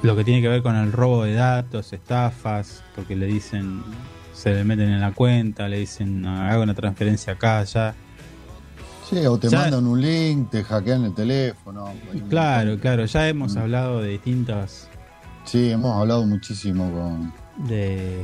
[0.01, 3.83] lo que tiene que ver con el robo de datos, estafas, porque le dicen,
[4.33, 7.95] se le meten en la cuenta, le dicen, haga una transferencia acá, allá.
[9.09, 11.93] Sí, o te Ya- mandan un link, te hackean el teléfono.
[12.29, 13.59] Claro, claro, ya hemos Mm.
[13.59, 14.87] hablado de distintas,
[15.43, 17.33] Sí, hemos hablado muchísimo con.
[17.67, 18.23] de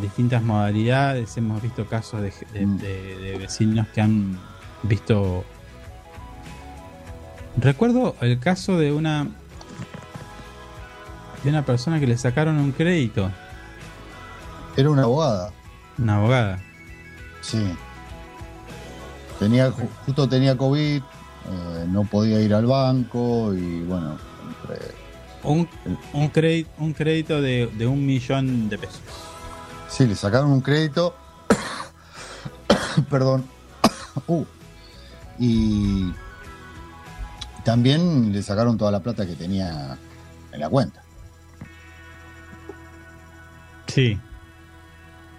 [0.00, 2.78] distintas modalidades, hemos visto casos de, de- Mm.
[2.78, 4.38] de- de vecinos que han
[4.82, 5.44] visto...
[7.58, 9.26] Recuerdo el caso de una
[11.44, 13.30] de una persona que le sacaron un crédito,
[14.76, 15.52] Era una abogada.
[15.98, 16.62] una abogada.
[17.40, 17.58] Sí.
[19.40, 24.16] Tenía, ju- justo tenía COVID, eh, no podía ir al banco y bueno,
[24.62, 24.94] entre-
[25.42, 25.68] Un,
[26.12, 29.00] un, crédito, un crédito de, de un millón de pesos.
[29.92, 31.14] Sí, le sacaron un crédito.
[33.10, 33.46] Perdón.
[34.26, 34.44] Uh.
[35.38, 36.12] y
[37.64, 39.96] también le sacaron toda la plata que tenía
[40.52, 41.02] en la cuenta.
[43.86, 44.18] Sí.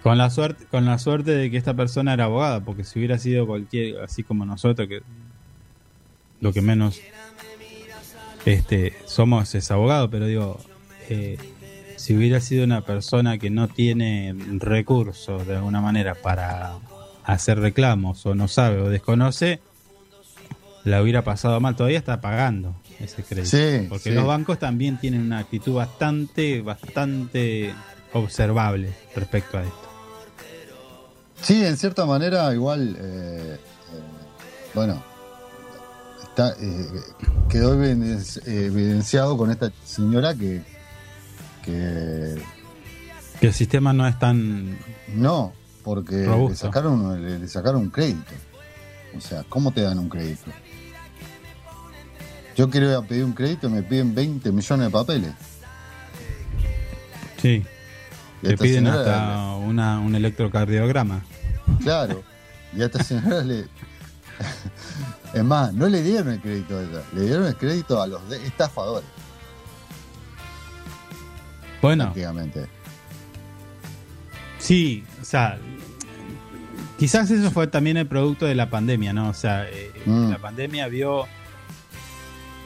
[0.02, 3.18] Con la suerte, con la suerte de que esta persona era abogada, porque si hubiera
[3.18, 5.02] sido cualquier, así como nosotros, que
[6.40, 7.00] lo que menos
[8.44, 10.60] este, somos es abogado, pero digo,
[11.08, 11.38] eh,
[12.04, 16.74] si hubiera sido una persona que no tiene recursos de alguna manera para
[17.24, 19.60] hacer reclamos o no sabe o desconoce,
[20.84, 21.76] la hubiera pasado mal.
[21.76, 23.56] Todavía está pagando ese crédito.
[23.56, 24.14] Sí, porque sí.
[24.14, 27.72] los bancos también tienen una actitud bastante, bastante
[28.12, 29.88] observable respecto a esto.
[31.40, 33.58] Sí, en cierta manera, igual, eh, eh,
[34.74, 35.02] bueno,
[36.22, 36.86] está, eh,
[37.48, 40.73] quedó eh, evidenciado con esta señora que,
[41.64, 42.36] que
[43.40, 44.78] Que el sistema no es tan...
[45.14, 45.52] no,
[45.82, 48.32] porque le sacaron, le, le sacaron un crédito.
[49.16, 50.50] O sea, ¿cómo te dan un crédito?
[52.56, 55.32] Yo quiero ir a pedir un crédito y me piden 20 millones de papeles.
[57.42, 57.64] Sí,
[58.42, 61.22] te piden hasta una, un electrocardiograma.
[61.82, 62.22] Claro.
[62.74, 63.66] Y a esta señora le.
[65.34, 68.22] Es más, no le dieron el crédito a ella, le dieron el crédito a los
[68.30, 69.08] estafadores,
[71.84, 72.66] Bueno, prácticamente.
[74.58, 75.58] Sí, o sea,
[76.98, 79.28] quizás eso fue también el producto de la pandemia, ¿no?
[79.28, 80.30] O sea, eh, Mm.
[80.30, 81.26] la pandemia vio,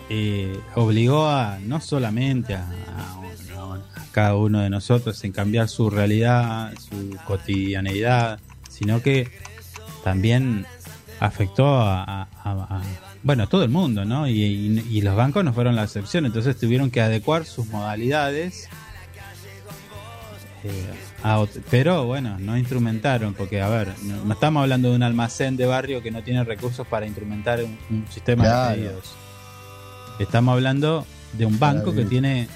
[0.09, 2.61] eh, obligó a no solamente a,
[2.97, 3.15] a-
[4.01, 8.39] a cada uno de nosotros en cambiar su realidad, su cotidianeidad,
[8.71, 9.29] sino que
[10.05, 10.65] también
[11.21, 12.29] afectó a,
[13.25, 14.29] bueno, todo el mundo, ¿no?
[14.29, 18.69] Y, y- y los bancos no fueron la excepción, entonces tuvieron que adecuar sus modalidades
[20.65, 20.93] eh,
[21.23, 25.57] a pero bueno, no instrumentaron, porque a ver, no, no estamos hablando de un almacén
[25.57, 28.71] de barrio que no tiene recursos para instrumentar un, un sistema Claro.
[28.71, 29.15] de pedidos.
[30.19, 32.49] Estamos hablando de un banco que tiene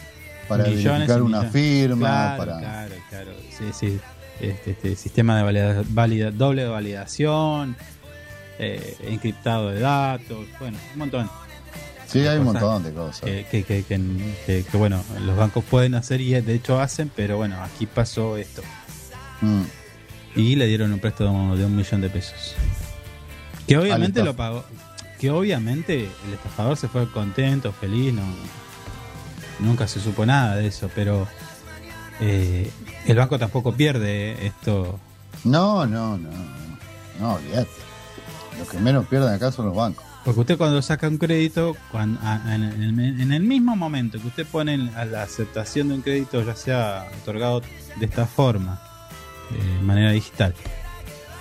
[0.49, 1.53] Para millones verificar una millones.
[1.53, 2.59] firma, Claro, para.
[2.59, 3.31] claro, claro.
[3.57, 4.01] Sí, sí.
[4.41, 7.77] Este, este sistema de valida- valida- doble validación,
[8.59, 11.31] eh, encriptado de datos, bueno, un montón.
[12.13, 13.21] Sí, hay un montón de cosas.
[13.23, 17.11] que, que, que, que- que- que, bueno, los bancos pueden hacer y de hecho hacen,
[17.15, 18.63] pero bueno, aquí pasó esto.
[19.41, 19.63] Mm.
[20.37, 22.55] Y le dieron un préstamo de un millón de pesos.
[23.67, 24.65] Que obviamente lo pagó.
[25.19, 28.23] Que obviamente el estafador se fue contento, feliz, no,
[29.61, 31.29] nunca se supo nada de eso, pero
[32.21, 32.71] eh,
[33.07, 34.99] el banco tampoco pierde esto.
[35.45, 36.53] No, no, no, no.
[37.21, 37.71] No, olvídate.
[38.59, 40.05] Los que menos pierden acá son los bancos.
[40.25, 44.21] Porque usted cuando saca un crédito, cuan- a- a- en, el, en el mismo momento
[44.21, 47.61] que usted pone a la aceptación de un crédito, ya sea otorgado
[47.97, 48.81] de esta forma,
[49.51, 50.55] de manera digital,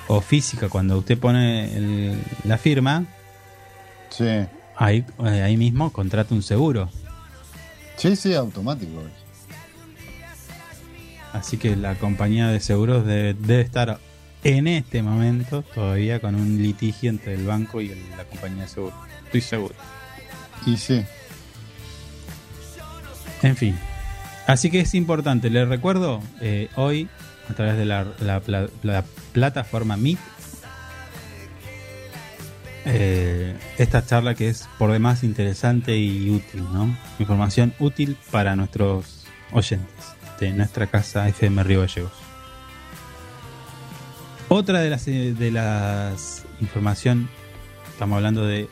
[0.08, 3.06] o física, cuando usted pone el- la firma,
[4.10, 4.26] Sí.
[4.76, 6.90] ahí, eh, ahí mismo contrata un seguro.
[7.98, 9.04] Sí, sí, automático.
[11.34, 14.00] Así que la compañía de seguros debe, debe estar
[14.44, 18.70] en este momento todavía con un litigio entre el banco y el- la compañía de
[18.70, 18.98] seguros.
[19.26, 19.76] Estoy seguro.
[20.66, 21.04] Y sí.
[23.44, 23.78] En fin.
[24.48, 27.08] Así que es importante, les recuerdo, eh, hoy
[27.50, 30.20] a través de la, la pla- la plataforma Meet,
[32.86, 36.96] eh, esta charla que es por demás interesante y útil, ¿no?
[37.20, 39.88] Información útil para nuestros oyentes
[40.40, 42.12] de nuestra casa FM Río Gallegos.
[44.54, 47.30] Otra de las, eh, de las información,
[47.90, 48.68] estamos hablando de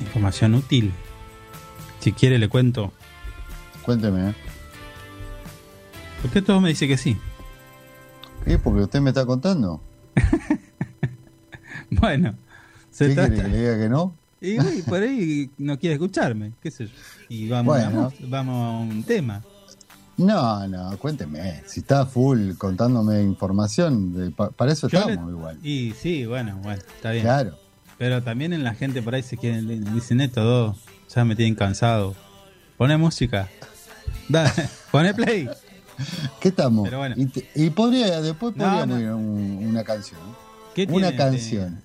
[0.00, 0.92] información útil.
[2.00, 2.92] Si quiere le cuento.
[3.82, 4.34] Cuénteme, ¿eh?
[6.24, 7.16] Usted todo me dice que sí.
[8.44, 8.58] ¿Qué?
[8.58, 9.80] Porque usted me está contando.
[11.88, 12.34] Bueno,
[12.90, 13.42] se ¿Qué quiere trata.
[13.44, 14.12] que le diga que no?
[14.40, 16.92] Y uy, por ahí no quiere escucharme, qué sé yo.
[17.28, 19.44] Y vamos, a, vamos a un tema.
[20.18, 21.62] No, no, cuénteme.
[21.66, 25.58] Si está full contándome información, de- pa- para eso Yo estamos le- igual.
[25.62, 27.24] Y sí, bueno, bueno, está bien.
[27.24, 27.58] Claro.
[27.98, 30.76] Pero también en la gente por ahí se quieren, dicen esto dos,
[31.14, 32.14] ya me tienen cansado.
[32.78, 33.48] Pone música.
[34.28, 34.50] Dale,
[34.90, 35.48] pone play.
[36.40, 36.84] ¿Qué estamos?
[36.84, 37.14] Pero bueno.
[37.18, 39.00] Y, te- y podría, después No, podríamos no.
[39.00, 40.20] ir un- una canción.
[40.74, 41.80] ¿Qué Una tiene, canción.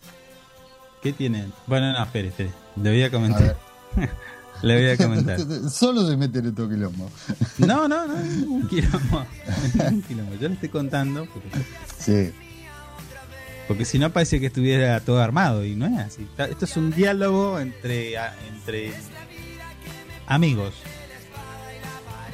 [1.02, 1.52] ¿Qué tienen?
[1.68, 2.52] Bueno, no, espere, espere.
[2.82, 3.58] Le voy a comentar.
[3.96, 4.10] ver.
[4.64, 5.40] Le voy a comentar.
[5.72, 7.12] Solo se mete en estos quilombos.
[7.58, 9.26] No, no, no, un quilombo.
[9.90, 10.36] Un quilombo.
[10.36, 11.50] Yo le estoy contando porque
[11.98, 12.32] Sí.
[13.68, 16.28] Porque si no parece que estuviera todo armado y no es así.
[16.38, 18.16] Esto es un diálogo entre,
[18.54, 18.92] entre
[20.28, 20.74] amigos.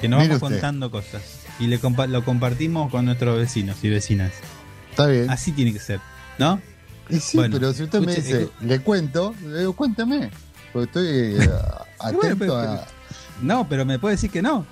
[0.01, 0.55] Que nos Mire vamos usted.
[0.55, 1.21] contando cosas.
[1.59, 4.31] Y le compa- lo compartimos con nuestros vecinos y vecinas.
[4.91, 5.29] Está bien.
[5.29, 5.99] Así tiene que ser.
[6.37, 6.61] ¿No?
[7.09, 10.29] Y sí, Bueno, pero si usted me dice, le cuento, le digo, cuéntame.
[10.73, 11.07] Porque estoy
[11.45, 11.49] eh,
[11.99, 12.85] atento bueno, pero- a.
[13.41, 14.65] No, pero me puede decir que no.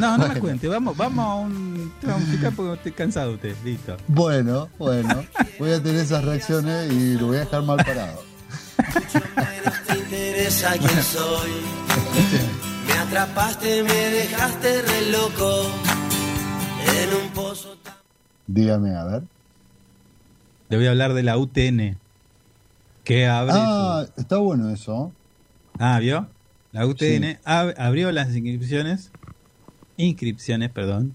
[0.00, 0.68] No, no me cuente.
[0.68, 3.56] Vamos, vamos a un tema musical porque estoy cansado de usted.
[3.64, 3.96] Listo.
[4.08, 5.24] Bueno, bueno.
[5.58, 8.22] Voy a tener esas reacciones y lo voy a dejar mal parado.
[8.94, 11.50] Mucho menos te interesa quién soy.
[12.86, 15.66] Me atrapaste, me dejaste re loco.
[16.86, 17.94] En un pozo tan...
[18.46, 19.22] Dígame, a ver.
[20.70, 21.98] Le voy a hablar de la UTN.
[23.04, 23.52] Que abre.
[23.56, 25.12] Ah, está bueno eso.
[25.78, 26.28] Ah, ¿vio?
[26.72, 29.10] La UTN ab- abrió las inscripciones.
[29.96, 31.14] Inscripciones, perdón.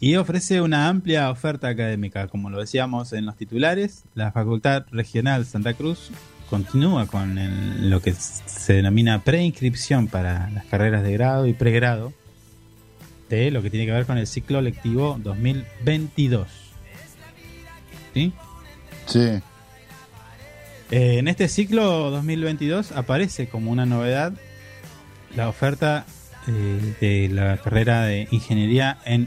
[0.00, 2.26] Y ofrece una amplia oferta académica.
[2.26, 6.10] Como lo decíamos en los titulares, la Facultad Regional Santa Cruz
[6.50, 12.12] continúa con el- lo que se denomina preinscripción para las carreras de grado y pregrado
[13.30, 16.48] de lo que tiene que ver con el ciclo lectivo 2022.
[18.12, 18.32] ¿Sí?
[19.06, 19.40] Sí.
[20.92, 24.34] Eh, en este ciclo 2022 aparece como una novedad
[25.34, 26.04] la oferta
[26.46, 29.26] eh, de la carrera de Ingeniería en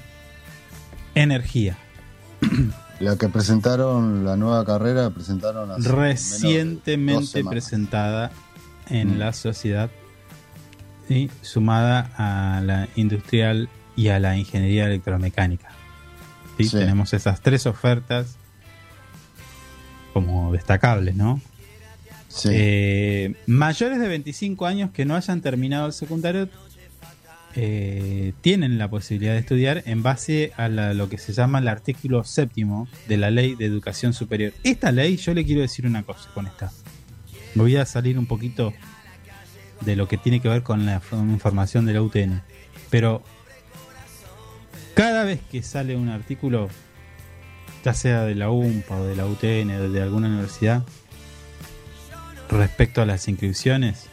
[1.15, 1.77] Energía.
[2.99, 8.31] La que presentaron, la nueva carrera, presentaron hace Recientemente presentada
[8.89, 9.19] en Mm.
[9.19, 9.89] la sociedad
[11.09, 15.71] y sumada a la industrial y a la ingeniería electromecánica.
[16.57, 16.65] ¿Sí?
[16.69, 16.77] Sí.
[16.77, 18.37] Tenemos esas tres ofertas
[20.13, 21.41] como destacables, ¿no?
[22.49, 26.49] Eh, mayores de 25 años que no hayan terminado el secundario
[27.55, 32.25] eh, tienen la posibilidad de estudiar en base a lo que se llama el artículo
[32.25, 34.51] séptimo de la ley de educación superior.
[34.63, 36.71] Esta ley, yo le quiero decir una cosa con esta.
[37.53, 38.73] Voy a salir un poquito
[39.81, 42.41] de lo que tiene que ver con la información de la UTN.
[42.89, 43.23] Pero
[44.93, 46.67] cada vez que sale un artículo,
[47.85, 50.83] ya sea de la UMPA o de la UTN o de alguna universidad,
[52.49, 54.05] respecto a las inscripciones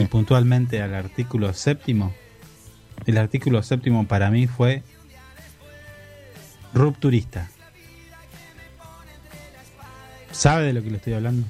[0.00, 2.14] y puntualmente al artículo séptimo,
[3.06, 4.82] el artículo séptimo para mí fue
[6.74, 7.48] rupturista.
[10.32, 11.46] ¿Sabe de lo que le estoy hablando?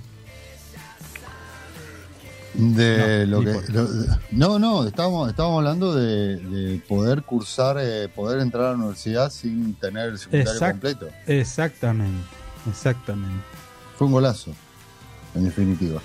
[2.55, 3.73] De No, lo que.
[3.73, 3.89] lo-
[4.31, 9.31] no, no, estábamos, estábamos hablando de, de poder cursar, eh, poder entrar a la universidad
[9.31, 11.09] sin tener el secundario completo.
[11.27, 12.27] Exactamente,
[12.71, 13.45] exactamente.
[13.99, 14.53] Fue un golazo,
[15.37, 16.01] en definitiva.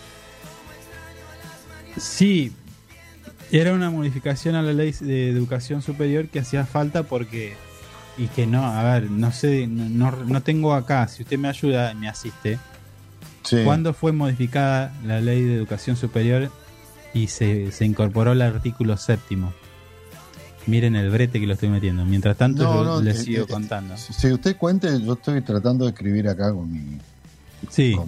[1.97, 2.53] Sí,
[3.51, 7.55] era una modificación a la ley de educación superior que hacía falta porque
[8.17, 11.47] y que no, a ver, no sé, no, no- no tengo acá, si usted me
[11.47, 12.59] ayuda, me asiste.
[13.43, 13.57] Sí.
[13.65, 16.51] ¿Cuándo fue modificada la ley de educación superior
[17.13, 19.53] y se, se incorporó el artículo séptimo?
[20.67, 22.05] Miren el brete que lo estoy metiendo.
[22.05, 23.97] Mientras tanto, No, no, les eh, sigo eh, contando.
[23.97, 26.99] Si usted cuente, yo estoy tratando de escribir acá con mi.
[27.69, 27.95] Sí,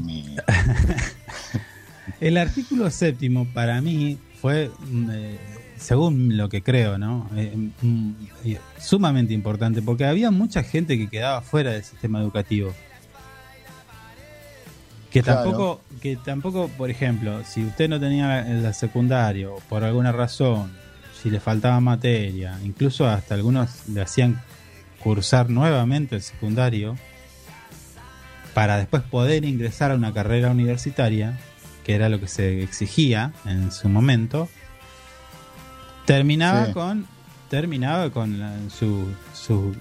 [2.20, 5.38] el artículo séptimo para mí fue, mm, eh,
[5.78, 7.30] según lo que creo, ¿no?
[7.36, 8.12] Eh, mm,
[8.46, 12.74] eh, sumamente importante porque había mucha gente que quedaba fuera del sistema educativo.
[15.12, 15.44] Que Claro.
[15.44, 20.72] tampoco, que tampoco, por ejemplo, si usted no tenía el secundario por alguna razón,
[21.22, 24.42] si le faltaba materia, incluso hasta algunos le hacían
[25.04, 26.98] cursar nuevamente el secundario
[28.54, 31.40] para después poder ingresar a una carrera universitaria,
[31.84, 34.48] que era lo que se exigía en su momento,
[36.06, 36.74] terminaba Sí.
[36.74, 37.08] con
[37.50, 39.76] terminaba con la- su, su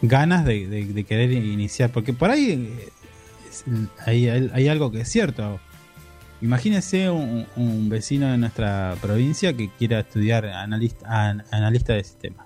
[0.00, 2.78] ganas de, de- de querer iniciar, porque por ahí
[4.06, 5.58] eh, hay, algo que es cierto.
[6.40, 12.43] Imagínese un, un vecino de nuestra provincia que quiera estudiar analista, an- analista de sistemas.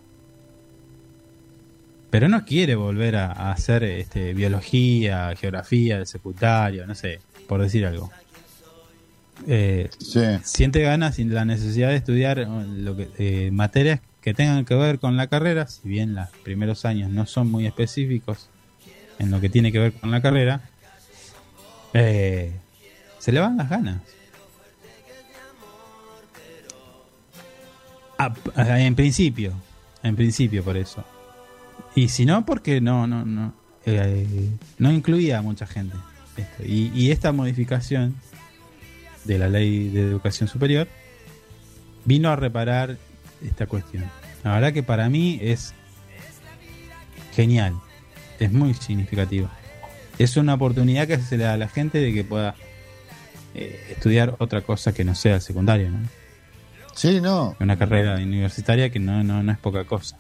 [2.10, 7.84] Pero no quiere volver a, a hacer este, biología, geografía, secundario, no sé, por decir
[7.86, 8.10] algo.
[9.46, 14.34] Eh, Sí, siente ganas y la necesidad de estudiar eh, lo que, eh, materias que
[14.34, 18.48] tengan que ver con la carrera, si bien los primeros años no son muy específicos
[19.18, 20.62] en lo que tiene que ver con la carrera,
[21.94, 22.52] eh,
[23.18, 24.00] se le van las ganas.
[28.18, 29.52] Ah, en principio,
[30.02, 31.04] en principio por eso.
[31.94, 33.54] Y si no, porque no, no, no,
[33.86, 35.96] eh, no incluía a mucha gente.
[36.36, 36.64] esto.
[36.64, 38.14] Y, y esta modificación
[39.24, 40.88] de la ley de educación superior
[42.04, 42.96] vino a reparar
[43.44, 44.04] esta cuestión.
[44.44, 45.74] La verdad que para mí es
[47.34, 47.74] genial,
[48.38, 49.48] es muy significativo.
[50.18, 52.54] Es una oportunidad que se le da a la gente de que pueda
[53.54, 55.98] eh, estudiar otra cosa que no sea el secundario, ¿no?
[56.94, 57.56] sí, no.
[57.60, 60.16] Una carrera universitaria que no, no, no es poca cosa.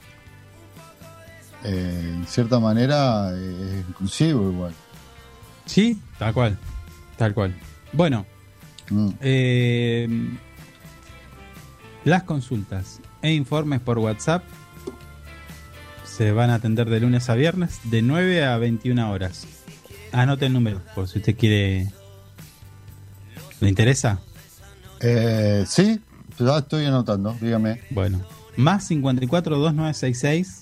[1.64, 4.74] Eh, en cierta manera eh, es inclusivo igual.
[5.66, 6.58] Sí, tal cual,
[7.16, 7.54] tal cual.
[7.92, 8.26] Bueno,
[8.90, 9.08] Mm.
[9.20, 10.08] Eh,
[12.04, 14.42] las consultas e informes por WhatsApp
[16.04, 19.46] se van a atender de lunes a viernes de 9 a 21 horas.
[20.12, 21.88] Anote el número por si usted quiere
[23.60, 24.20] ¿Le interesa?
[25.00, 26.00] Eh, sí,
[26.38, 27.82] ya estoy anotando, dígame.
[27.90, 28.20] Bueno,
[28.56, 30.57] más 54 2966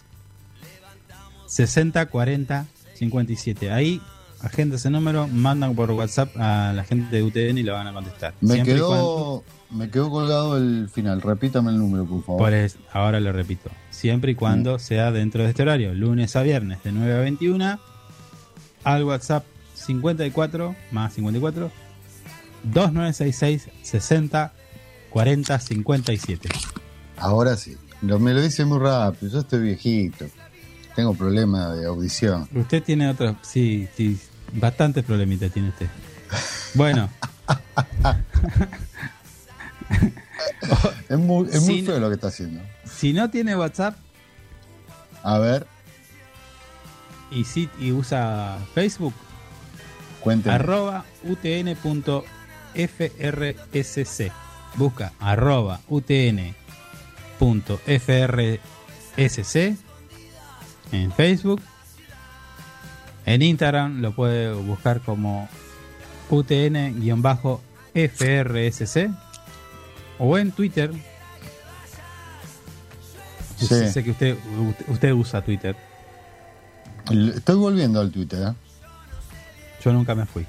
[1.46, 3.70] 60 40 57.
[3.72, 4.00] Ahí,
[4.40, 7.92] agenda ese número, mandan por WhatsApp a la gente de UTN y lo van a
[7.92, 8.34] contestar.
[8.40, 11.20] Me Siempre quedó, cuando- me quedó colgado el final.
[11.20, 12.40] Repítame el número, por favor.
[12.40, 13.70] por es- ahora lo repito.
[13.90, 17.78] Siempre y cuando sea dentro de este horario, lunes a viernes de 9 a 21,
[18.84, 19.44] al WhatsApp
[19.74, 21.70] 54 más 54
[22.64, 24.52] 2966 60
[25.10, 26.48] 40 57.
[27.18, 27.76] Ahora sí.
[28.02, 29.32] Lo, me lo dice muy rápido.
[29.32, 30.26] Yo estoy viejito.
[30.96, 32.48] Tengo problemas de audición.
[32.54, 34.18] Usted tiene otros, sí, sí,
[34.54, 35.86] bastantes problemitas tiene usted.
[36.74, 37.08] Bueno,
[41.08, 42.60] Es muy, es muy feo lo que está haciendo.
[42.84, 43.96] si no tiene WhatsApp
[45.22, 45.66] A ver,
[47.30, 49.14] y, sí, y usa Facebook,
[50.20, 50.54] cuénteme.
[50.56, 51.82] arroba utn.frsc.
[54.76, 56.36] Busca arroba utn.frsc
[60.92, 61.60] en Facebook.
[63.24, 65.48] En Instagram lo puede buscar como
[66.30, 67.66] utn-frsc
[70.18, 70.92] o en Twitter.
[73.58, 73.66] Sí.
[73.66, 74.36] Sé que usted,
[74.88, 75.76] usted usa Twitter.
[77.10, 78.48] Estoy volviendo al Twitter.
[78.48, 78.52] ¿eh?
[79.82, 80.46] Yo nunca me fui.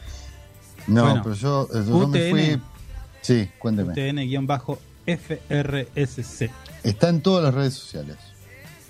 [0.87, 2.61] No, Bueno, pero yo, yo me fui.
[3.21, 3.93] Sí, cuénteme.
[3.93, 6.49] UTN-FRSC.
[6.83, 8.17] Está en todas las redes sociales.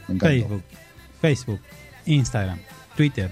[0.08, 0.20] Me.
[0.20, 0.64] Facebook,
[1.22, 1.59] Facebook,
[2.05, 2.59] Instagram,
[2.95, 3.32] Twitter.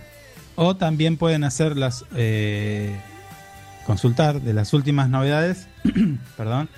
[0.56, 2.96] O también pueden hacer las eh,
[3.86, 5.68] consultar de las últimas novedades,
[6.38, 6.70] perdón,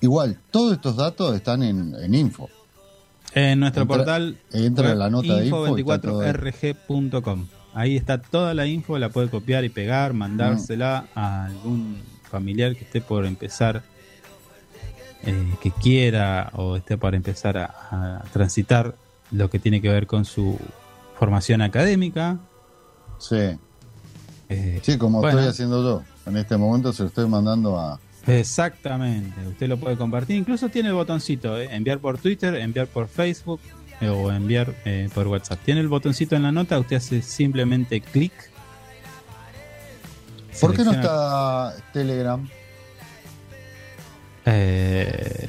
[0.00, 2.50] Igual, todos estos datos están en, en info.
[3.34, 6.32] En nuestro Entra- portal entra la nota de info y está todo ahí.
[6.32, 7.46] info24rg.com.
[7.74, 11.98] Ahí está toda la info, la puede copiar y pegar, mandársela a algún
[12.30, 13.82] familiar que esté por empezar,
[15.24, 18.94] eh, que quiera o esté por empezar a, a transitar
[19.30, 20.58] lo que tiene que ver con su
[21.18, 22.38] formación académica.
[23.18, 23.56] Sí.
[24.48, 25.38] Eh, Sí, como Bueno.
[25.38, 26.02] estoy haciendo yo.
[26.26, 28.00] En este momento se lo estoy mandando a.
[28.28, 30.36] Exactamente, usted lo puede compartir.
[30.36, 31.68] Incluso tiene el botoncito, ¿eh?
[31.72, 33.60] enviar por Twitter, enviar por Facebook
[34.02, 35.58] eh, o enviar eh, por WhatsApp.
[35.64, 38.32] Tiene el botoncito en la nota, usted hace simplemente clic.
[40.60, 42.46] ¿Por qué no está Telegram?
[44.44, 45.48] Eh,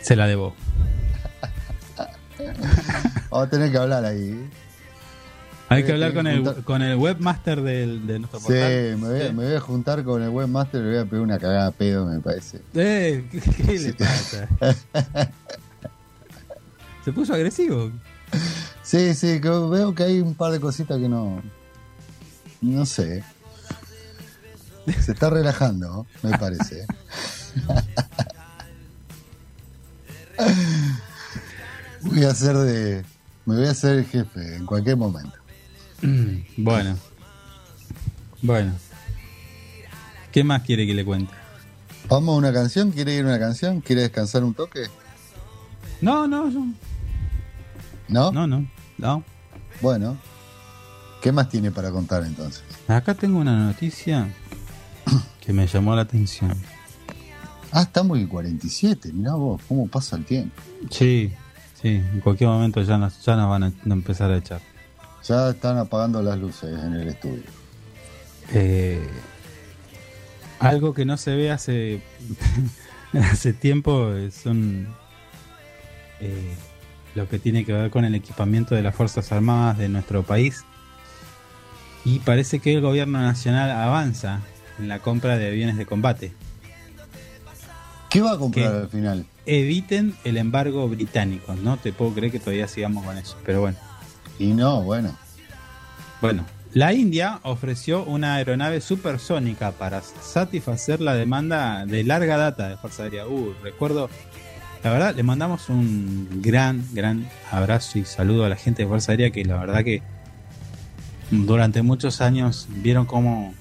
[0.00, 0.54] se la debo.
[3.30, 4.48] Vamos a tener que hablar ahí.
[5.68, 8.46] Hay que a hablar con tener que el, con el webmaster del, de nuestro Sí,
[8.46, 8.96] portal.
[8.98, 9.32] me voy, Sí.
[9.34, 11.70] me voy a juntar con el webmaster y le voy a pegar una cagada a
[11.72, 12.60] pedo, me parece.
[12.74, 13.92] Eh, ¿qué, qué le Sí.
[13.92, 14.48] pasa?
[17.04, 17.90] Se puso agresivo.
[18.82, 21.42] Sí, sí, veo que hay un par de cositas que no.
[22.60, 23.22] No sé.
[25.00, 26.86] Se está relajando, me parece.
[32.02, 33.04] Voy a hacer de.
[33.46, 35.36] Me voy a hacer el jefe en cualquier momento.
[36.56, 36.96] Bueno.
[38.42, 38.72] Bueno.
[40.32, 41.32] ¿Qué más quiere que le cuente?
[42.08, 42.92] ¿Vamos a una canción?
[42.92, 43.80] ¿Quiere ir a una canción?
[43.80, 44.84] ¿Quiere descansar un toque?
[46.00, 46.66] No, no, yo-
[48.08, 48.30] ¿No?
[48.30, 48.66] no, no,
[48.98, 49.24] no.
[49.80, 50.16] Bueno.
[51.22, 52.62] ¿Qué más tiene para contar entonces?
[52.86, 54.28] Acá tengo una noticia
[55.40, 56.54] que me llamó la atención.
[57.72, 59.12] Ah, estamos en 47.
[59.12, 60.54] Mirá vos, cómo pasa el tiempo.
[60.90, 61.32] Sí,
[61.82, 64.60] sí, en cualquier momento ya nos, ya nos van a empezar a echar.
[65.28, 67.42] Ya están apagando las luces en el estudio.
[68.52, 69.04] Eh,
[70.60, 72.00] algo que no se ve hace,
[73.12, 74.86] hace tiempo son
[76.20, 76.54] eh,
[77.14, 80.64] lo que tiene que ver con el equipamiento de las Fuerzas Armadas de nuestro país.
[82.04, 84.42] Y parece que el gobierno nacional avanza
[84.78, 86.32] en la compra de aviones de combate.
[88.10, 89.26] ¿Qué va a comprar al final?
[89.44, 91.54] Eviten el embargo británico.
[91.56, 93.36] No te puedo creer que todavía sigamos con eso.
[93.44, 93.85] Pero bueno.
[94.38, 95.16] Y no, bueno.
[96.20, 96.44] Bueno,
[96.76, 103.04] La India ofreció una aeronave supersónica para satisfacer la demanda de larga data de Fuerza
[103.04, 103.26] Aérea.
[103.26, 104.10] Uh, recuerdo,
[104.84, 109.12] la verdad, le mandamos un gran, gran abrazo y saludo a la gente de Fuerza
[109.12, 110.02] Aérea que la verdad que
[111.30, 113.54] durante muchos años vieron cómo,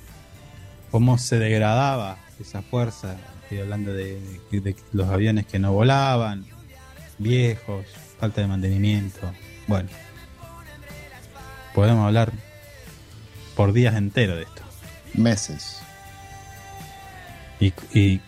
[0.91, 3.15] cómo se degradaba esa fuerza.
[3.43, 4.19] Estoy hablando de,
[4.51, 6.45] de los aviones que no volaban,
[7.17, 7.85] viejos,
[8.19, 9.31] falta de mantenimiento.
[9.67, 9.87] Bueno,
[11.75, 12.31] podemos hablar
[13.55, 14.61] por días enteros de esto.
[15.13, 15.79] Meses.
[17.59, 18.21] Y, y,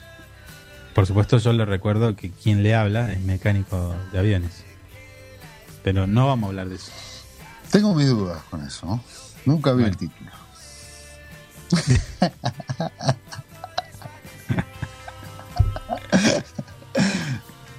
[0.94, 4.64] por supuesto yo le recuerdo que quien le habla es mecánico de aviones.
[5.84, 6.92] Pero no vamos a hablar de eso.
[7.72, 8.86] Tengo mis dudas con eso.
[8.86, 9.04] ¿no?
[9.46, 9.88] Nunca vi Bueno.
[9.88, 10.32] el título.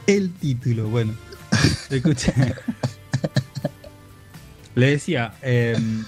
[0.07, 1.15] El título, bueno.
[1.91, 2.33] Escucha.
[4.79, 6.05] Le decía em,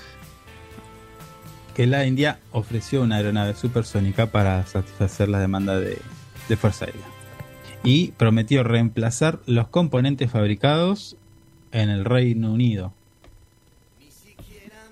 [1.75, 5.99] que la India ofreció una aeronave supersónica para satisfacer la demanda de,
[6.49, 7.05] de Fuerza Aérea.
[7.83, 11.17] Y prometió reemplazar los componentes fabricados
[11.73, 12.93] en el Reino Unido.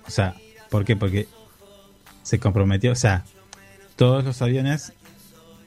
[0.05, 0.35] O sea,
[0.69, 0.97] ¿por qué?
[0.97, 1.29] Porque
[2.23, 3.23] se comprometió, o sea,
[3.95, 4.91] todos los aviones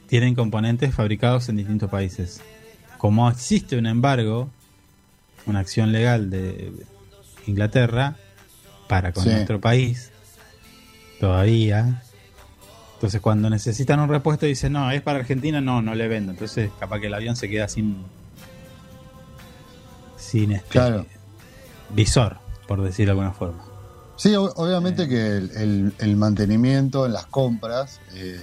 [0.06, 2.42] tienen componentes fabricados en distintos países.
[2.98, 4.50] Como existe un embargo,
[5.46, 6.74] una acción legal de
[7.46, 8.16] Inglaterra
[8.88, 9.30] para con Sí.
[9.30, 10.10] nuestro país,
[11.20, 12.02] todavía.
[12.94, 16.32] Entonces cuando necesitan un repuesto dicen, no, es para Argentina, no, no le vendo.
[16.32, 18.04] Entonces capaz que el avión se queda sin
[20.16, 21.06] sin este Claro.
[21.90, 23.64] visor, por decirlo de alguna forma.
[24.16, 28.38] Sí, obviamente que el, el- el mantenimiento en las compras eh,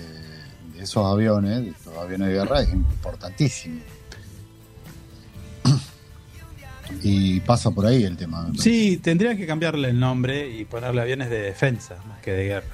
[0.76, 3.82] de esos aviones, de estos aviones de guerra, es importantísimo.
[7.04, 8.50] Y pasa por ahí el tema.
[8.60, 12.68] Sí, tendría que cambiarle el nombre y ponerle aviones de defensa más que de guerra.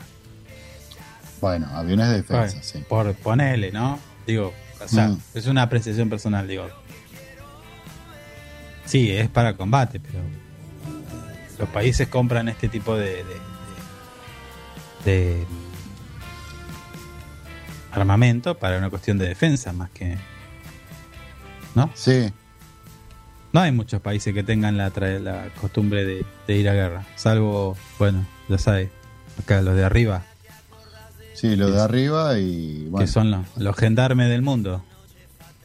[1.41, 2.83] Bueno, aviones de defensa, Bueno, sí.
[2.87, 3.99] Por ponerle, ¿no?
[4.25, 4.53] Digo,
[4.83, 5.19] o sea, Mm.
[5.33, 6.67] es una apreciación personal, digo.
[8.85, 10.19] Sí, es para combate, pero
[11.59, 13.23] los países compran este tipo de, de,
[15.05, 15.45] de- de
[17.91, 20.17] armamento para una cuestión de defensa más que
[21.75, 21.89] ¿no?
[21.93, 22.31] Sí,
[23.55, 27.05] No hay muchos países que tengan la, tra- la costumbre de, de ir a guerra,
[27.15, 28.89] salvo, bueno, ya sabes,
[29.41, 30.23] acá los de arriba,
[31.35, 34.83] sí, lo de arriba y bueno, que son los, los gendarmes del mundo.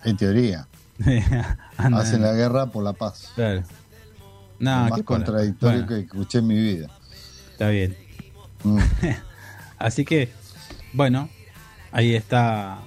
[0.05, 0.69] en teoría,
[1.79, 3.33] hacen la guerra por la paz.
[3.35, 3.65] Claro.
[4.61, 6.87] No, más contradictorio Bueno, que escuché en mi vida.
[7.51, 7.97] Está bien.
[8.63, 8.79] Mm.
[9.79, 10.31] Así que,
[10.93, 11.29] bueno,
[11.91, 12.79] ahí está.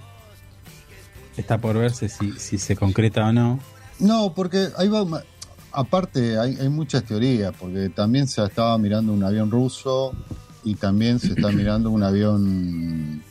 [1.36, 3.60] Está por verse si, si se concreta o no.
[4.04, 5.24] No, porque ahí va.
[5.72, 10.14] Aparte, hay, hay muchas teorías, porque también se estaba mirando un avión ruso
[10.64, 13.24] y también se está mirando un avión.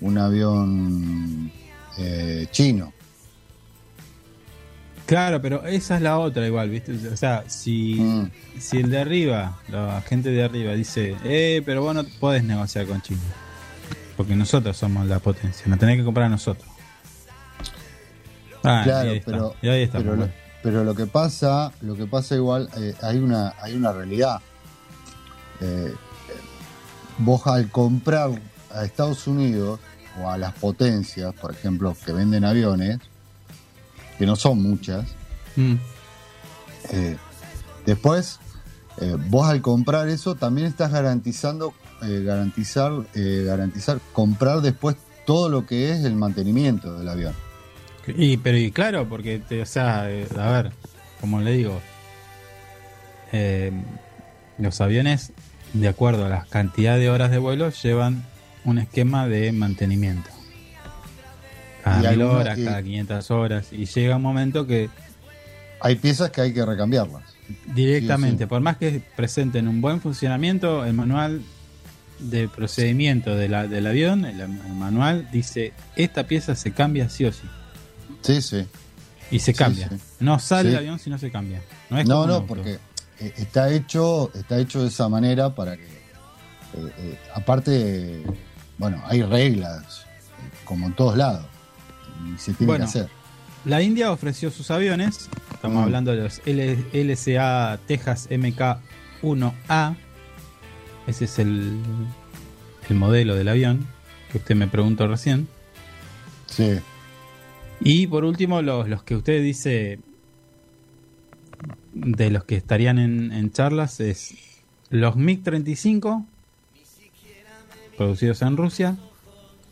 [0.00, 1.50] Un avión
[1.98, 2.92] eh, chino.
[5.06, 6.92] Claro, pero esa es la otra igual, ¿viste?
[7.12, 8.30] O sea, si, Mm.
[8.58, 12.86] si el de arriba, la gente de arriba dice, eh, pero vos no podés negociar
[12.86, 13.20] con China.
[14.16, 16.66] Porque nosotros somos la potencia, nos tenés que comprar a nosotros.
[18.66, 19.30] Ah, claro, y ahí está.
[19.30, 20.32] pero, Y ahí está, pero, lo, bueno.
[20.62, 24.40] pero lo que pasa, lo que pasa igual, eh, hay una, hay una realidad.
[25.60, 25.94] Eh,
[27.18, 28.30] vos al comprar
[28.74, 29.80] a Estados Unidos
[30.22, 32.98] o a las potencias, por ejemplo, que venden aviones,
[34.18, 35.06] que no son muchas,
[35.56, 35.76] Mm.
[36.90, 37.16] eh,
[37.86, 38.38] después
[39.00, 45.64] eh, vos al comprar eso también estás garantizando eh, garantizar garantizar comprar después todo lo
[45.66, 47.34] que es el mantenimiento del avión.
[48.16, 50.72] Y, pero y claro, porque, te- o sea, eh, a ver,
[51.20, 51.80] como le digo,
[53.32, 53.72] eh,
[54.58, 55.32] los aviones,
[55.72, 58.24] de acuerdo a la cantidad de horas de vuelo, llevan
[58.64, 60.30] un esquema de mantenimiento.
[61.84, 64.88] Cada mil horas, y- cada 500 horas, y llega un momento que
[65.80, 67.22] Hay piezas que hay que recambiarlas.
[67.74, 68.48] directamente, Sí, sí.
[68.48, 71.42] por más que presenten un buen funcionamiento, el manual
[72.18, 77.24] de procedimiento de la- del avión, el, el manual dice, esta pieza se cambia sí
[77.26, 77.42] o sí.
[78.26, 78.66] Sí, sí.
[79.30, 79.88] Y se cambia.
[79.88, 79.96] sí.
[80.20, 80.74] No sale Sí.
[80.74, 81.62] el avión si no se cambia.
[81.90, 82.78] No, es No, porque
[83.20, 88.22] eh, está hecho, está hecho de esa manera para que, eh, eh, aparte,
[88.78, 90.04] bueno, hay reglas,
[90.64, 91.44] como en todos lados,
[92.34, 92.84] y se tiene Bueno.
[92.84, 93.08] que hacer.
[93.64, 95.28] La India ofreció sus aviones.
[95.52, 95.84] Estamos Mm.
[95.84, 99.96] hablando de los L- LSA Texas MK1A.
[101.08, 101.76] Ese es el,
[102.88, 103.86] el modelo del avión
[104.30, 105.48] que usted me preguntó recién.
[106.46, 106.78] Sí,
[107.80, 109.98] Y por último, los, los que usted dice
[111.92, 114.34] de los que estarían en, en charlas es
[114.90, 116.24] los MiG-35,
[117.96, 118.96] producidos en Rusia,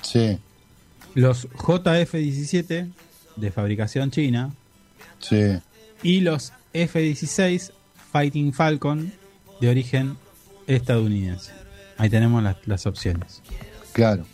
[0.02, 0.38] Sí,
[1.14, 2.90] los JF-17,
[3.36, 4.52] de fabricación china,
[5.18, 5.59] sí.
[6.02, 7.72] y los F-16
[8.12, 9.12] Fighting Falcon,
[9.61, 10.16] de origen
[10.66, 11.52] estadounidense.
[11.96, 13.40] Ahí tenemos las, las opciones.
[13.92, 14.26] Claro.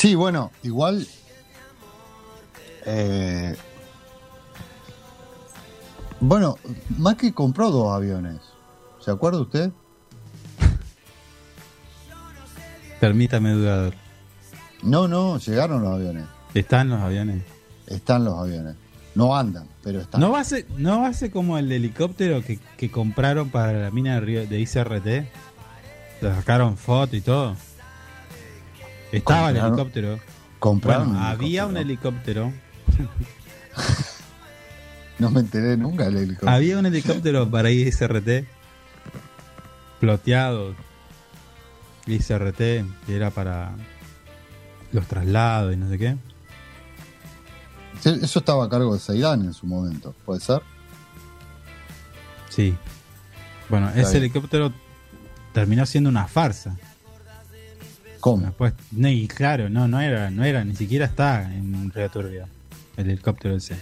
[0.00, 1.06] Sí, bueno, igual.
[2.86, 3.54] eh,
[6.20, 6.56] bueno,
[6.96, 8.38] más que compró dos aviones.
[9.04, 9.70] ¿Se acuerda usted?
[12.98, 13.92] Permítame dudar.
[14.82, 16.24] No, no, llegaron los aviones.
[16.54, 17.42] ¿Están los aviones?
[17.86, 18.76] Están los aviones.
[19.14, 20.22] No andan, pero están.
[20.22, 23.72] ¿No va a ser, no va a ser como el helicóptero que, que compraron para
[23.74, 25.06] la mina de, Río- de ICRT?
[26.22, 27.54] Le sacaron foto y todo.
[29.12, 30.18] Estaba el helicóptero.
[30.58, 31.08] Compraron.
[31.08, 32.52] Bueno, un había un helicóptero.
[35.18, 36.52] No me enteré nunca del helicóptero.
[36.52, 38.46] Había un helicóptero para ICRT.
[40.00, 40.74] Ploteado.
[42.06, 42.56] ICRT,
[43.06, 43.72] que era para
[44.92, 46.16] los traslados y no sé qué.
[48.04, 50.62] Eso estaba a cargo de Seidán en su momento, ¿puede ser?
[52.48, 52.74] Sí.
[53.68, 54.22] Bueno, Está ese bien.
[54.24, 54.72] helicóptero
[55.52, 56.76] terminó siendo una farsa.
[58.20, 58.46] ¿Cómo?
[58.46, 62.46] Después, no, y claro, no, no era, no era, ni siquiera está en Río Turbia,
[62.96, 63.76] el helicóptero ese.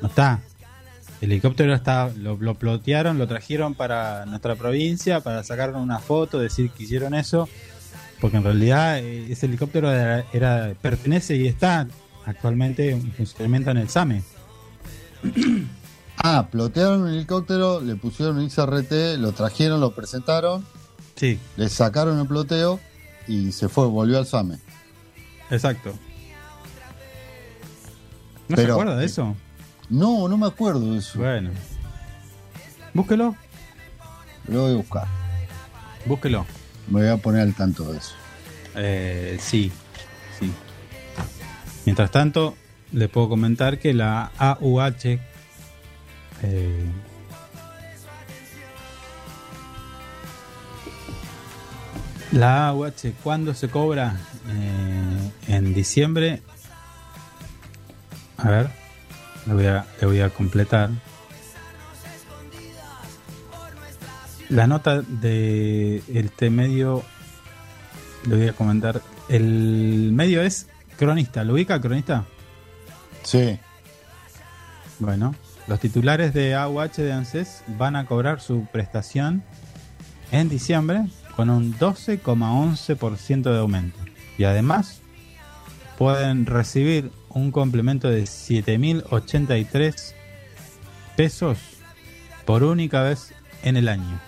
[0.00, 0.40] No está.
[1.20, 6.38] El helicóptero está, lo, lo plotearon, lo trajeron para nuestra provincia, para sacar una foto,
[6.38, 7.46] decir que hicieron eso,
[8.22, 11.86] porque en realidad eh, ese helicóptero era, era- pertenece y está
[12.24, 14.22] actualmente en funcionamiento en el SAME.
[16.22, 20.66] Ah, plotearon un helicóptero, le pusieron un XRT, lo trajeron, lo presentaron,
[21.16, 22.78] Sí, le sacaron el ploteo
[23.30, 24.58] y se fue, volvió al SAME.
[25.50, 25.94] exacto.
[28.48, 29.36] ¿No se acuerda de eso?
[29.88, 31.18] No, no me acuerdo de eso.
[31.20, 31.50] Bueno.
[32.92, 33.36] Búsquelo,
[34.48, 35.06] Lo voy a buscar.
[36.06, 36.44] búsquelo.
[36.88, 38.14] Me voy a poner al tanto de eso.
[38.74, 39.70] Eh, sí,
[40.38, 40.50] sí.
[41.86, 42.56] Mientras tanto,
[42.92, 45.18] le puedo comentar que la AUH
[46.42, 46.84] eh,
[52.32, 54.16] la AUH cuando se cobra
[54.48, 56.42] Eh, en diciembre
[58.38, 58.70] a ver
[59.46, 60.90] le voy a, le voy a completar
[64.48, 67.04] la nota de este medio
[68.26, 69.00] le voy a comentar.
[69.28, 70.66] El medio es
[70.98, 71.44] cronista.
[71.44, 72.24] ¿Lo ubica cronista?
[73.22, 73.58] Sí.
[74.98, 75.34] Bueno,
[75.66, 79.42] los titulares de AUH de ANSES van a cobrar su prestación
[80.30, 81.06] en diciembre
[81.36, 83.98] con un 12,11% de aumento.
[84.38, 85.00] Y además
[85.98, 90.12] pueden recibir un complemento de 7.083
[91.16, 91.58] pesos
[92.44, 94.20] por única vez en el año.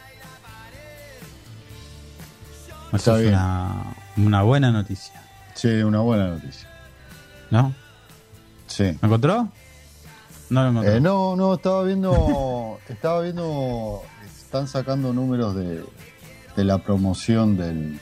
[2.88, 3.34] Eso Está es bien.
[3.34, 5.22] una, una buena noticia,
[5.54, 6.68] Sí, una buena noticia.
[7.50, 7.74] ¿no?
[8.66, 8.84] Sí.
[9.00, 9.48] ¿Lo encontró?
[10.50, 10.92] No lo encontró.
[10.92, 12.78] Eh, no, no, estaba viendo.
[12.88, 14.02] estaba viendo.
[14.26, 15.82] Están sacando números de,
[16.56, 17.98] de la promoción del.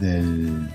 [0.00, 0.68] del.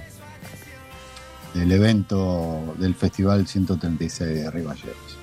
[1.53, 5.17] del evento del Festival 136 de Rivalleros.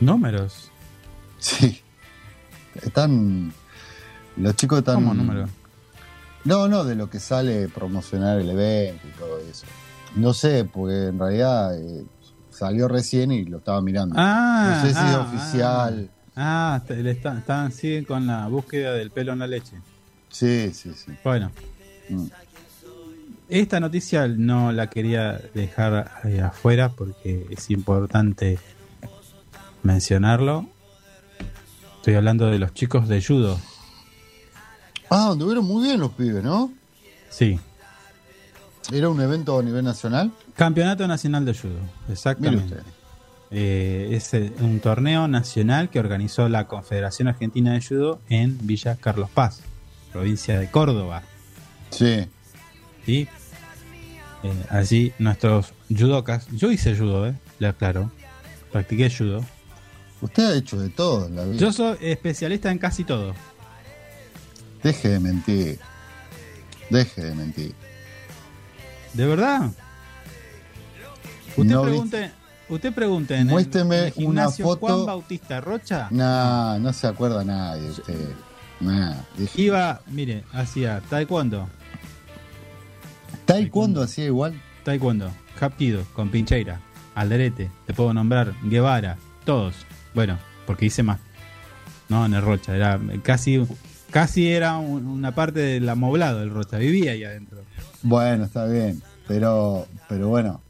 [0.00, 0.70] Números.
[1.38, 1.80] Sí.
[2.82, 3.52] Están.
[4.36, 4.96] Los chicos están.
[4.96, 5.46] ¿Cómo número?
[6.44, 9.66] No, no, de lo que sale promocionar el evento y todo eso.
[10.16, 12.04] No sé, porque en realidad eh,
[12.50, 14.16] salió recién y lo estaba mirando.
[14.18, 16.10] Ah, no sé si es ah, oficial.
[16.10, 19.76] Ah, está- están, siguen con la búsqueda del pelo en la leche.
[20.28, 21.12] Sí, sí, sí.
[21.24, 21.50] Bueno,
[22.08, 22.26] Mm.
[23.48, 28.58] esta noticia no la quería dejar eh, afuera porque es importante
[29.82, 30.66] mencionarlo.
[31.96, 33.60] Estoy hablando de los chicos de judo.
[35.10, 36.72] Ah, anduvieron muy bien los pibes, ¿no?
[37.28, 37.58] Sí,
[38.92, 40.32] Era un evento a nivel nacional.
[40.56, 42.74] Campeonato Nacional de Judo, Mire exactamente.
[42.74, 42.82] usted.
[43.52, 49.28] Eh, es un torneo nacional que organizó la Confederación Argentina de Judo en Villa Carlos
[49.30, 49.62] Paz,
[50.12, 51.22] provincia de Córdoba.
[51.90, 52.28] Sí.
[53.04, 53.28] ¿sí?
[54.42, 58.10] Eh, allí nuestros judokas, yo hice judo, eh, le aclaro,
[58.70, 59.44] practiqué judo.
[60.20, 61.56] Usted ha hecho de todo en la vida.
[61.56, 63.34] Yo soy especialista en casi todo.
[64.82, 65.78] Deje de mentir.
[66.88, 67.74] Deje de mentir.
[69.14, 69.70] ¿De verdad?
[71.56, 72.30] Usted No pregunte,
[72.70, 74.86] usted pregunte en el- Muéstreme el gimnasio una foto.
[74.94, 76.08] Juan Bautista Rocha.
[76.10, 78.30] No, no se acuerda nadie usted.
[78.80, 79.14] Nah.
[79.56, 81.68] Iba, mire, hacía taekwondo,
[83.44, 84.54] ¿Taekwondo hacía igual?
[84.84, 86.80] taekwondo, hapkido con pincheira,
[87.14, 89.74] alderete, te puedo nombrar Guevara, todos.
[90.14, 91.20] Bueno, porque hice más.
[92.08, 93.64] No, en el Rocha, era casi
[94.10, 97.58] casi era un- una parte del amoblado del Rocha, vivía ahí adentro.
[98.02, 99.02] Bueno, está bien.
[99.28, 100.60] Pero, pero bueno.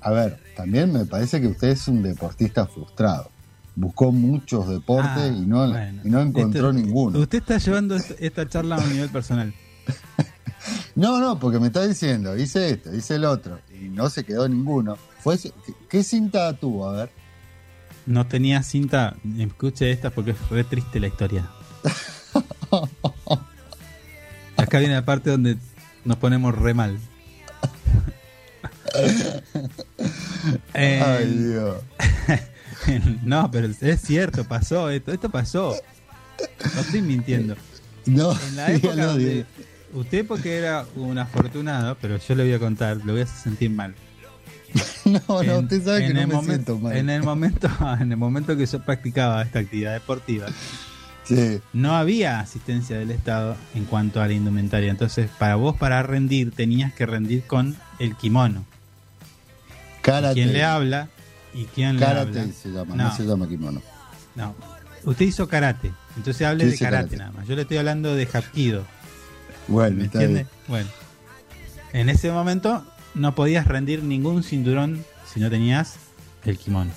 [0.00, 3.30] A ver, también me parece que usted es un deportista frustrado.
[3.74, 6.00] Buscó muchos deportes Ah, y, no, bueno.
[6.04, 7.18] y no encontró Este- ninguno.
[7.18, 9.54] Usted está llevando est- esta charla a un nivel personal.
[10.94, 14.48] No, no, porque me está diciendo, hice esto, hice el otro, y no se quedó
[14.48, 14.98] ninguno.
[15.20, 15.52] Fue, ¿qué,
[15.88, 16.90] qué cinta tuvo?
[16.90, 17.10] A ver.
[18.04, 21.48] No tenía cinta, escuche esta porque re triste la historia.
[24.56, 25.56] Acá viene la parte donde
[26.04, 26.98] nos ponemos re mal.
[30.74, 31.76] Eh, Ay, Dios.
[33.24, 35.74] no, pero es cierto, pasó esto, esto pasó.
[36.74, 37.56] No estoy mintiendo.
[38.06, 39.44] No, En la época donde
[39.92, 43.38] usted porque era un afortunado, pero yo le voy a contar, lo voy a hacer
[43.42, 43.94] sentir mal.
[45.04, 46.96] No, no, usted sabe que en no el me momen- siento mal.
[46.96, 47.68] En el momento,
[48.00, 50.46] en el momento que yo practicaba esta actividad deportiva,
[51.24, 54.90] Sí, no había asistencia del Estado en cuanto a la indumentaria.
[54.90, 58.64] Entonces, para vos para rendir tenías que rendir con el kimono.
[60.02, 60.34] Karate.
[60.34, 61.08] ¿Quién le habla?
[61.54, 62.52] ¿Y quién le Karate habla?
[62.52, 63.04] se llama, no.
[63.04, 63.16] No.
[63.16, 63.82] se llama kimono.
[64.34, 64.54] No.
[65.04, 67.16] Usted hizo karate, entonces hable de karate, karate.
[67.16, 67.46] nada más.
[67.48, 68.84] Yo le estoy hablando de hapkido.
[69.66, 70.44] Bueno, ¿Me está entiende?
[70.44, 70.48] bien.
[70.68, 70.88] Bueno.
[71.92, 72.84] En ese momento
[73.14, 75.96] no podías rendir ningún cinturón si no tenías
[76.44, 76.90] el kimono.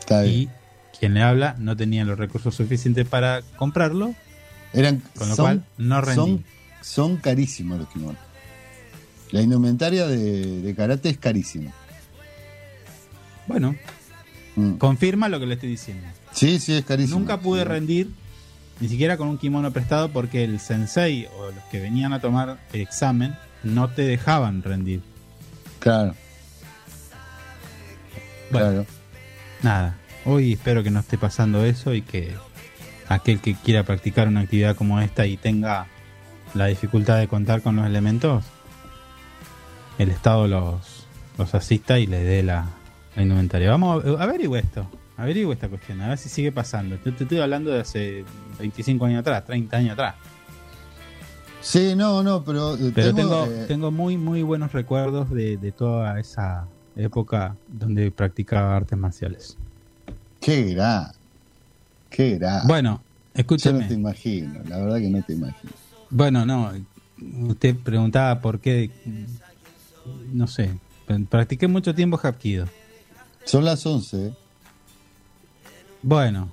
[0.00, 0.34] Está bien.
[0.34, 0.48] Y
[0.98, 4.14] quien le habla no tenía los recursos suficientes para comprarlo,
[4.72, 6.16] Eran, con lo son, cual no rendí.
[6.20, 6.44] son,
[6.82, 8.20] son carísimos los kimonos.
[9.30, 11.72] La indumentaria de, de karate es carísima.
[13.46, 13.74] Bueno,
[14.56, 14.72] Mm.
[14.78, 16.06] confirma lo que le estoy diciendo.
[16.32, 17.18] Sí, sí, es carísimo.
[17.20, 17.68] Nunca pude Sí.
[17.68, 18.10] rendir,
[18.80, 22.58] ni siquiera con un kimono prestado, porque el sensei o los que venían a tomar
[22.72, 25.00] el examen no te dejaban rendir.
[25.78, 26.14] Claro,
[28.50, 28.86] Bueno, claro.
[29.62, 29.96] nada.
[30.24, 32.34] Hoy espero que no esté pasando eso y que
[33.08, 35.86] aquel que quiera practicar una actividad como esta y tenga
[36.54, 38.44] la dificultad de contar con los elementos,
[39.98, 42.66] el Estado los, los asista y le dé la,
[43.16, 43.70] la indumentaria.
[43.70, 44.86] Vamos a averigüe esto.
[45.16, 46.96] Averigüe esta cuestión, a ver si sigue pasando.
[46.98, 48.24] Te, te estoy hablando de hace
[48.60, 50.14] 25 años atrás, 30 años atrás.
[51.60, 55.56] Sí, no, no, pero, eh, Pero tengo, tengo, eh, tengo muy, muy buenos recuerdos de,
[55.56, 59.56] de toda esa época donde practicaba artes marciales.
[60.40, 61.10] qué gran,
[62.10, 62.66] qué gran.
[62.68, 63.02] Bueno,
[63.34, 63.80] Yo escúcheme.
[63.80, 65.72] no te imagino, la verdad que no te imagino.
[66.10, 66.72] Bueno, no.
[67.48, 68.90] Usted preguntaba por qué.
[70.32, 70.70] No sé.
[71.30, 72.66] Practiqué mucho tiempo Hapkido.
[73.44, 74.32] Son las 11, ¿eh?
[76.02, 76.52] Bueno,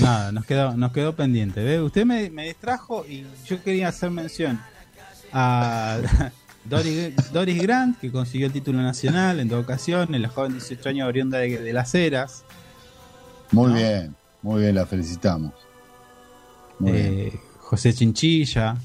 [0.00, 1.62] nada, nos quedó, nos quedó pendiente.
[1.62, 1.80] ¿ve?
[1.80, 4.60] Usted me, me distrajo y yo quería hacer mención
[5.32, 5.98] a
[6.64, 10.88] Doris, Doris Grant, que consiguió el título nacional en dos ocasiones, la joven de 18
[10.88, 12.44] años oriunda de, de Las Heras.
[13.50, 13.74] Muy ¿No?
[13.74, 15.52] bien, muy bien, la felicitamos.
[16.78, 17.06] Muy bien.
[17.14, 18.76] eh, José Chinchilla,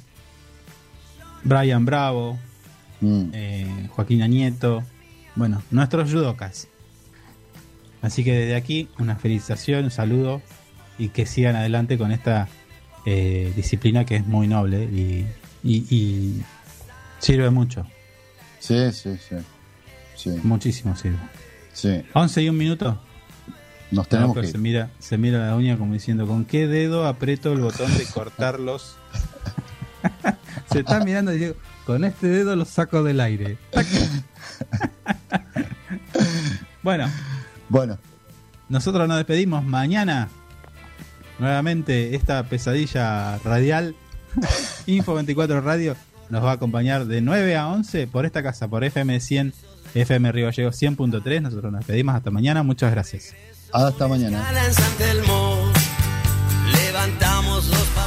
[1.44, 2.38] Brian Bravo,
[3.02, 3.30] Mm.
[3.34, 4.84] eh, Joaquín Nieto,
[5.36, 6.68] bueno, nuestros judocas.
[8.02, 10.42] Así que desde aquí una felicitación, un saludo
[10.98, 12.48] y que sigan adelante con esta
[13.06, 15.26] eh, disciplina que es muy noble y,
[15.64, 16.42] y- y
[17.20, 17.86] sirve mucho,
[18.60, 19.36] Sí, sí, sí.
[20.16, 21.18] Sí, muchísimo sirve.
[21.74, 22.02] sí.
[22.14, 23.00] 11 y un minuto.
[23.92, 24.62] Nos tenemos No, pero que se ir.
[24.64, 28.98] mira, se mira la uña como diciendo, ¿con qué dedo aprieto el botón de cortarlos?
[30.72, 31.54] se está mirando y digo,
[31.88, 33.58] con este dedo los saco del aire.
[36.84, 37.10] Bueno,
[37.68, 37.98] Bueno,
[38.70, 40.30] nosotros nos despedimos mañana.
[41.38, 43.94] Nuevamente esta pesadilla radial,
[44.86, 45.98] Info 24 Radio,
[46.30, 49.54] nos va a acompañar de 9 a 11 por esta casa, por FM 100,
[49.96, 51.42] FM Río Gallegos 100.3.
[51.42, 52.64] Nosotros nos despedimos hasta mañana.
[52.64, 53.34] Muchas gracias.
[53.74, 54.46] hasta mañana.
[56.86, 58.07] Levantamos los.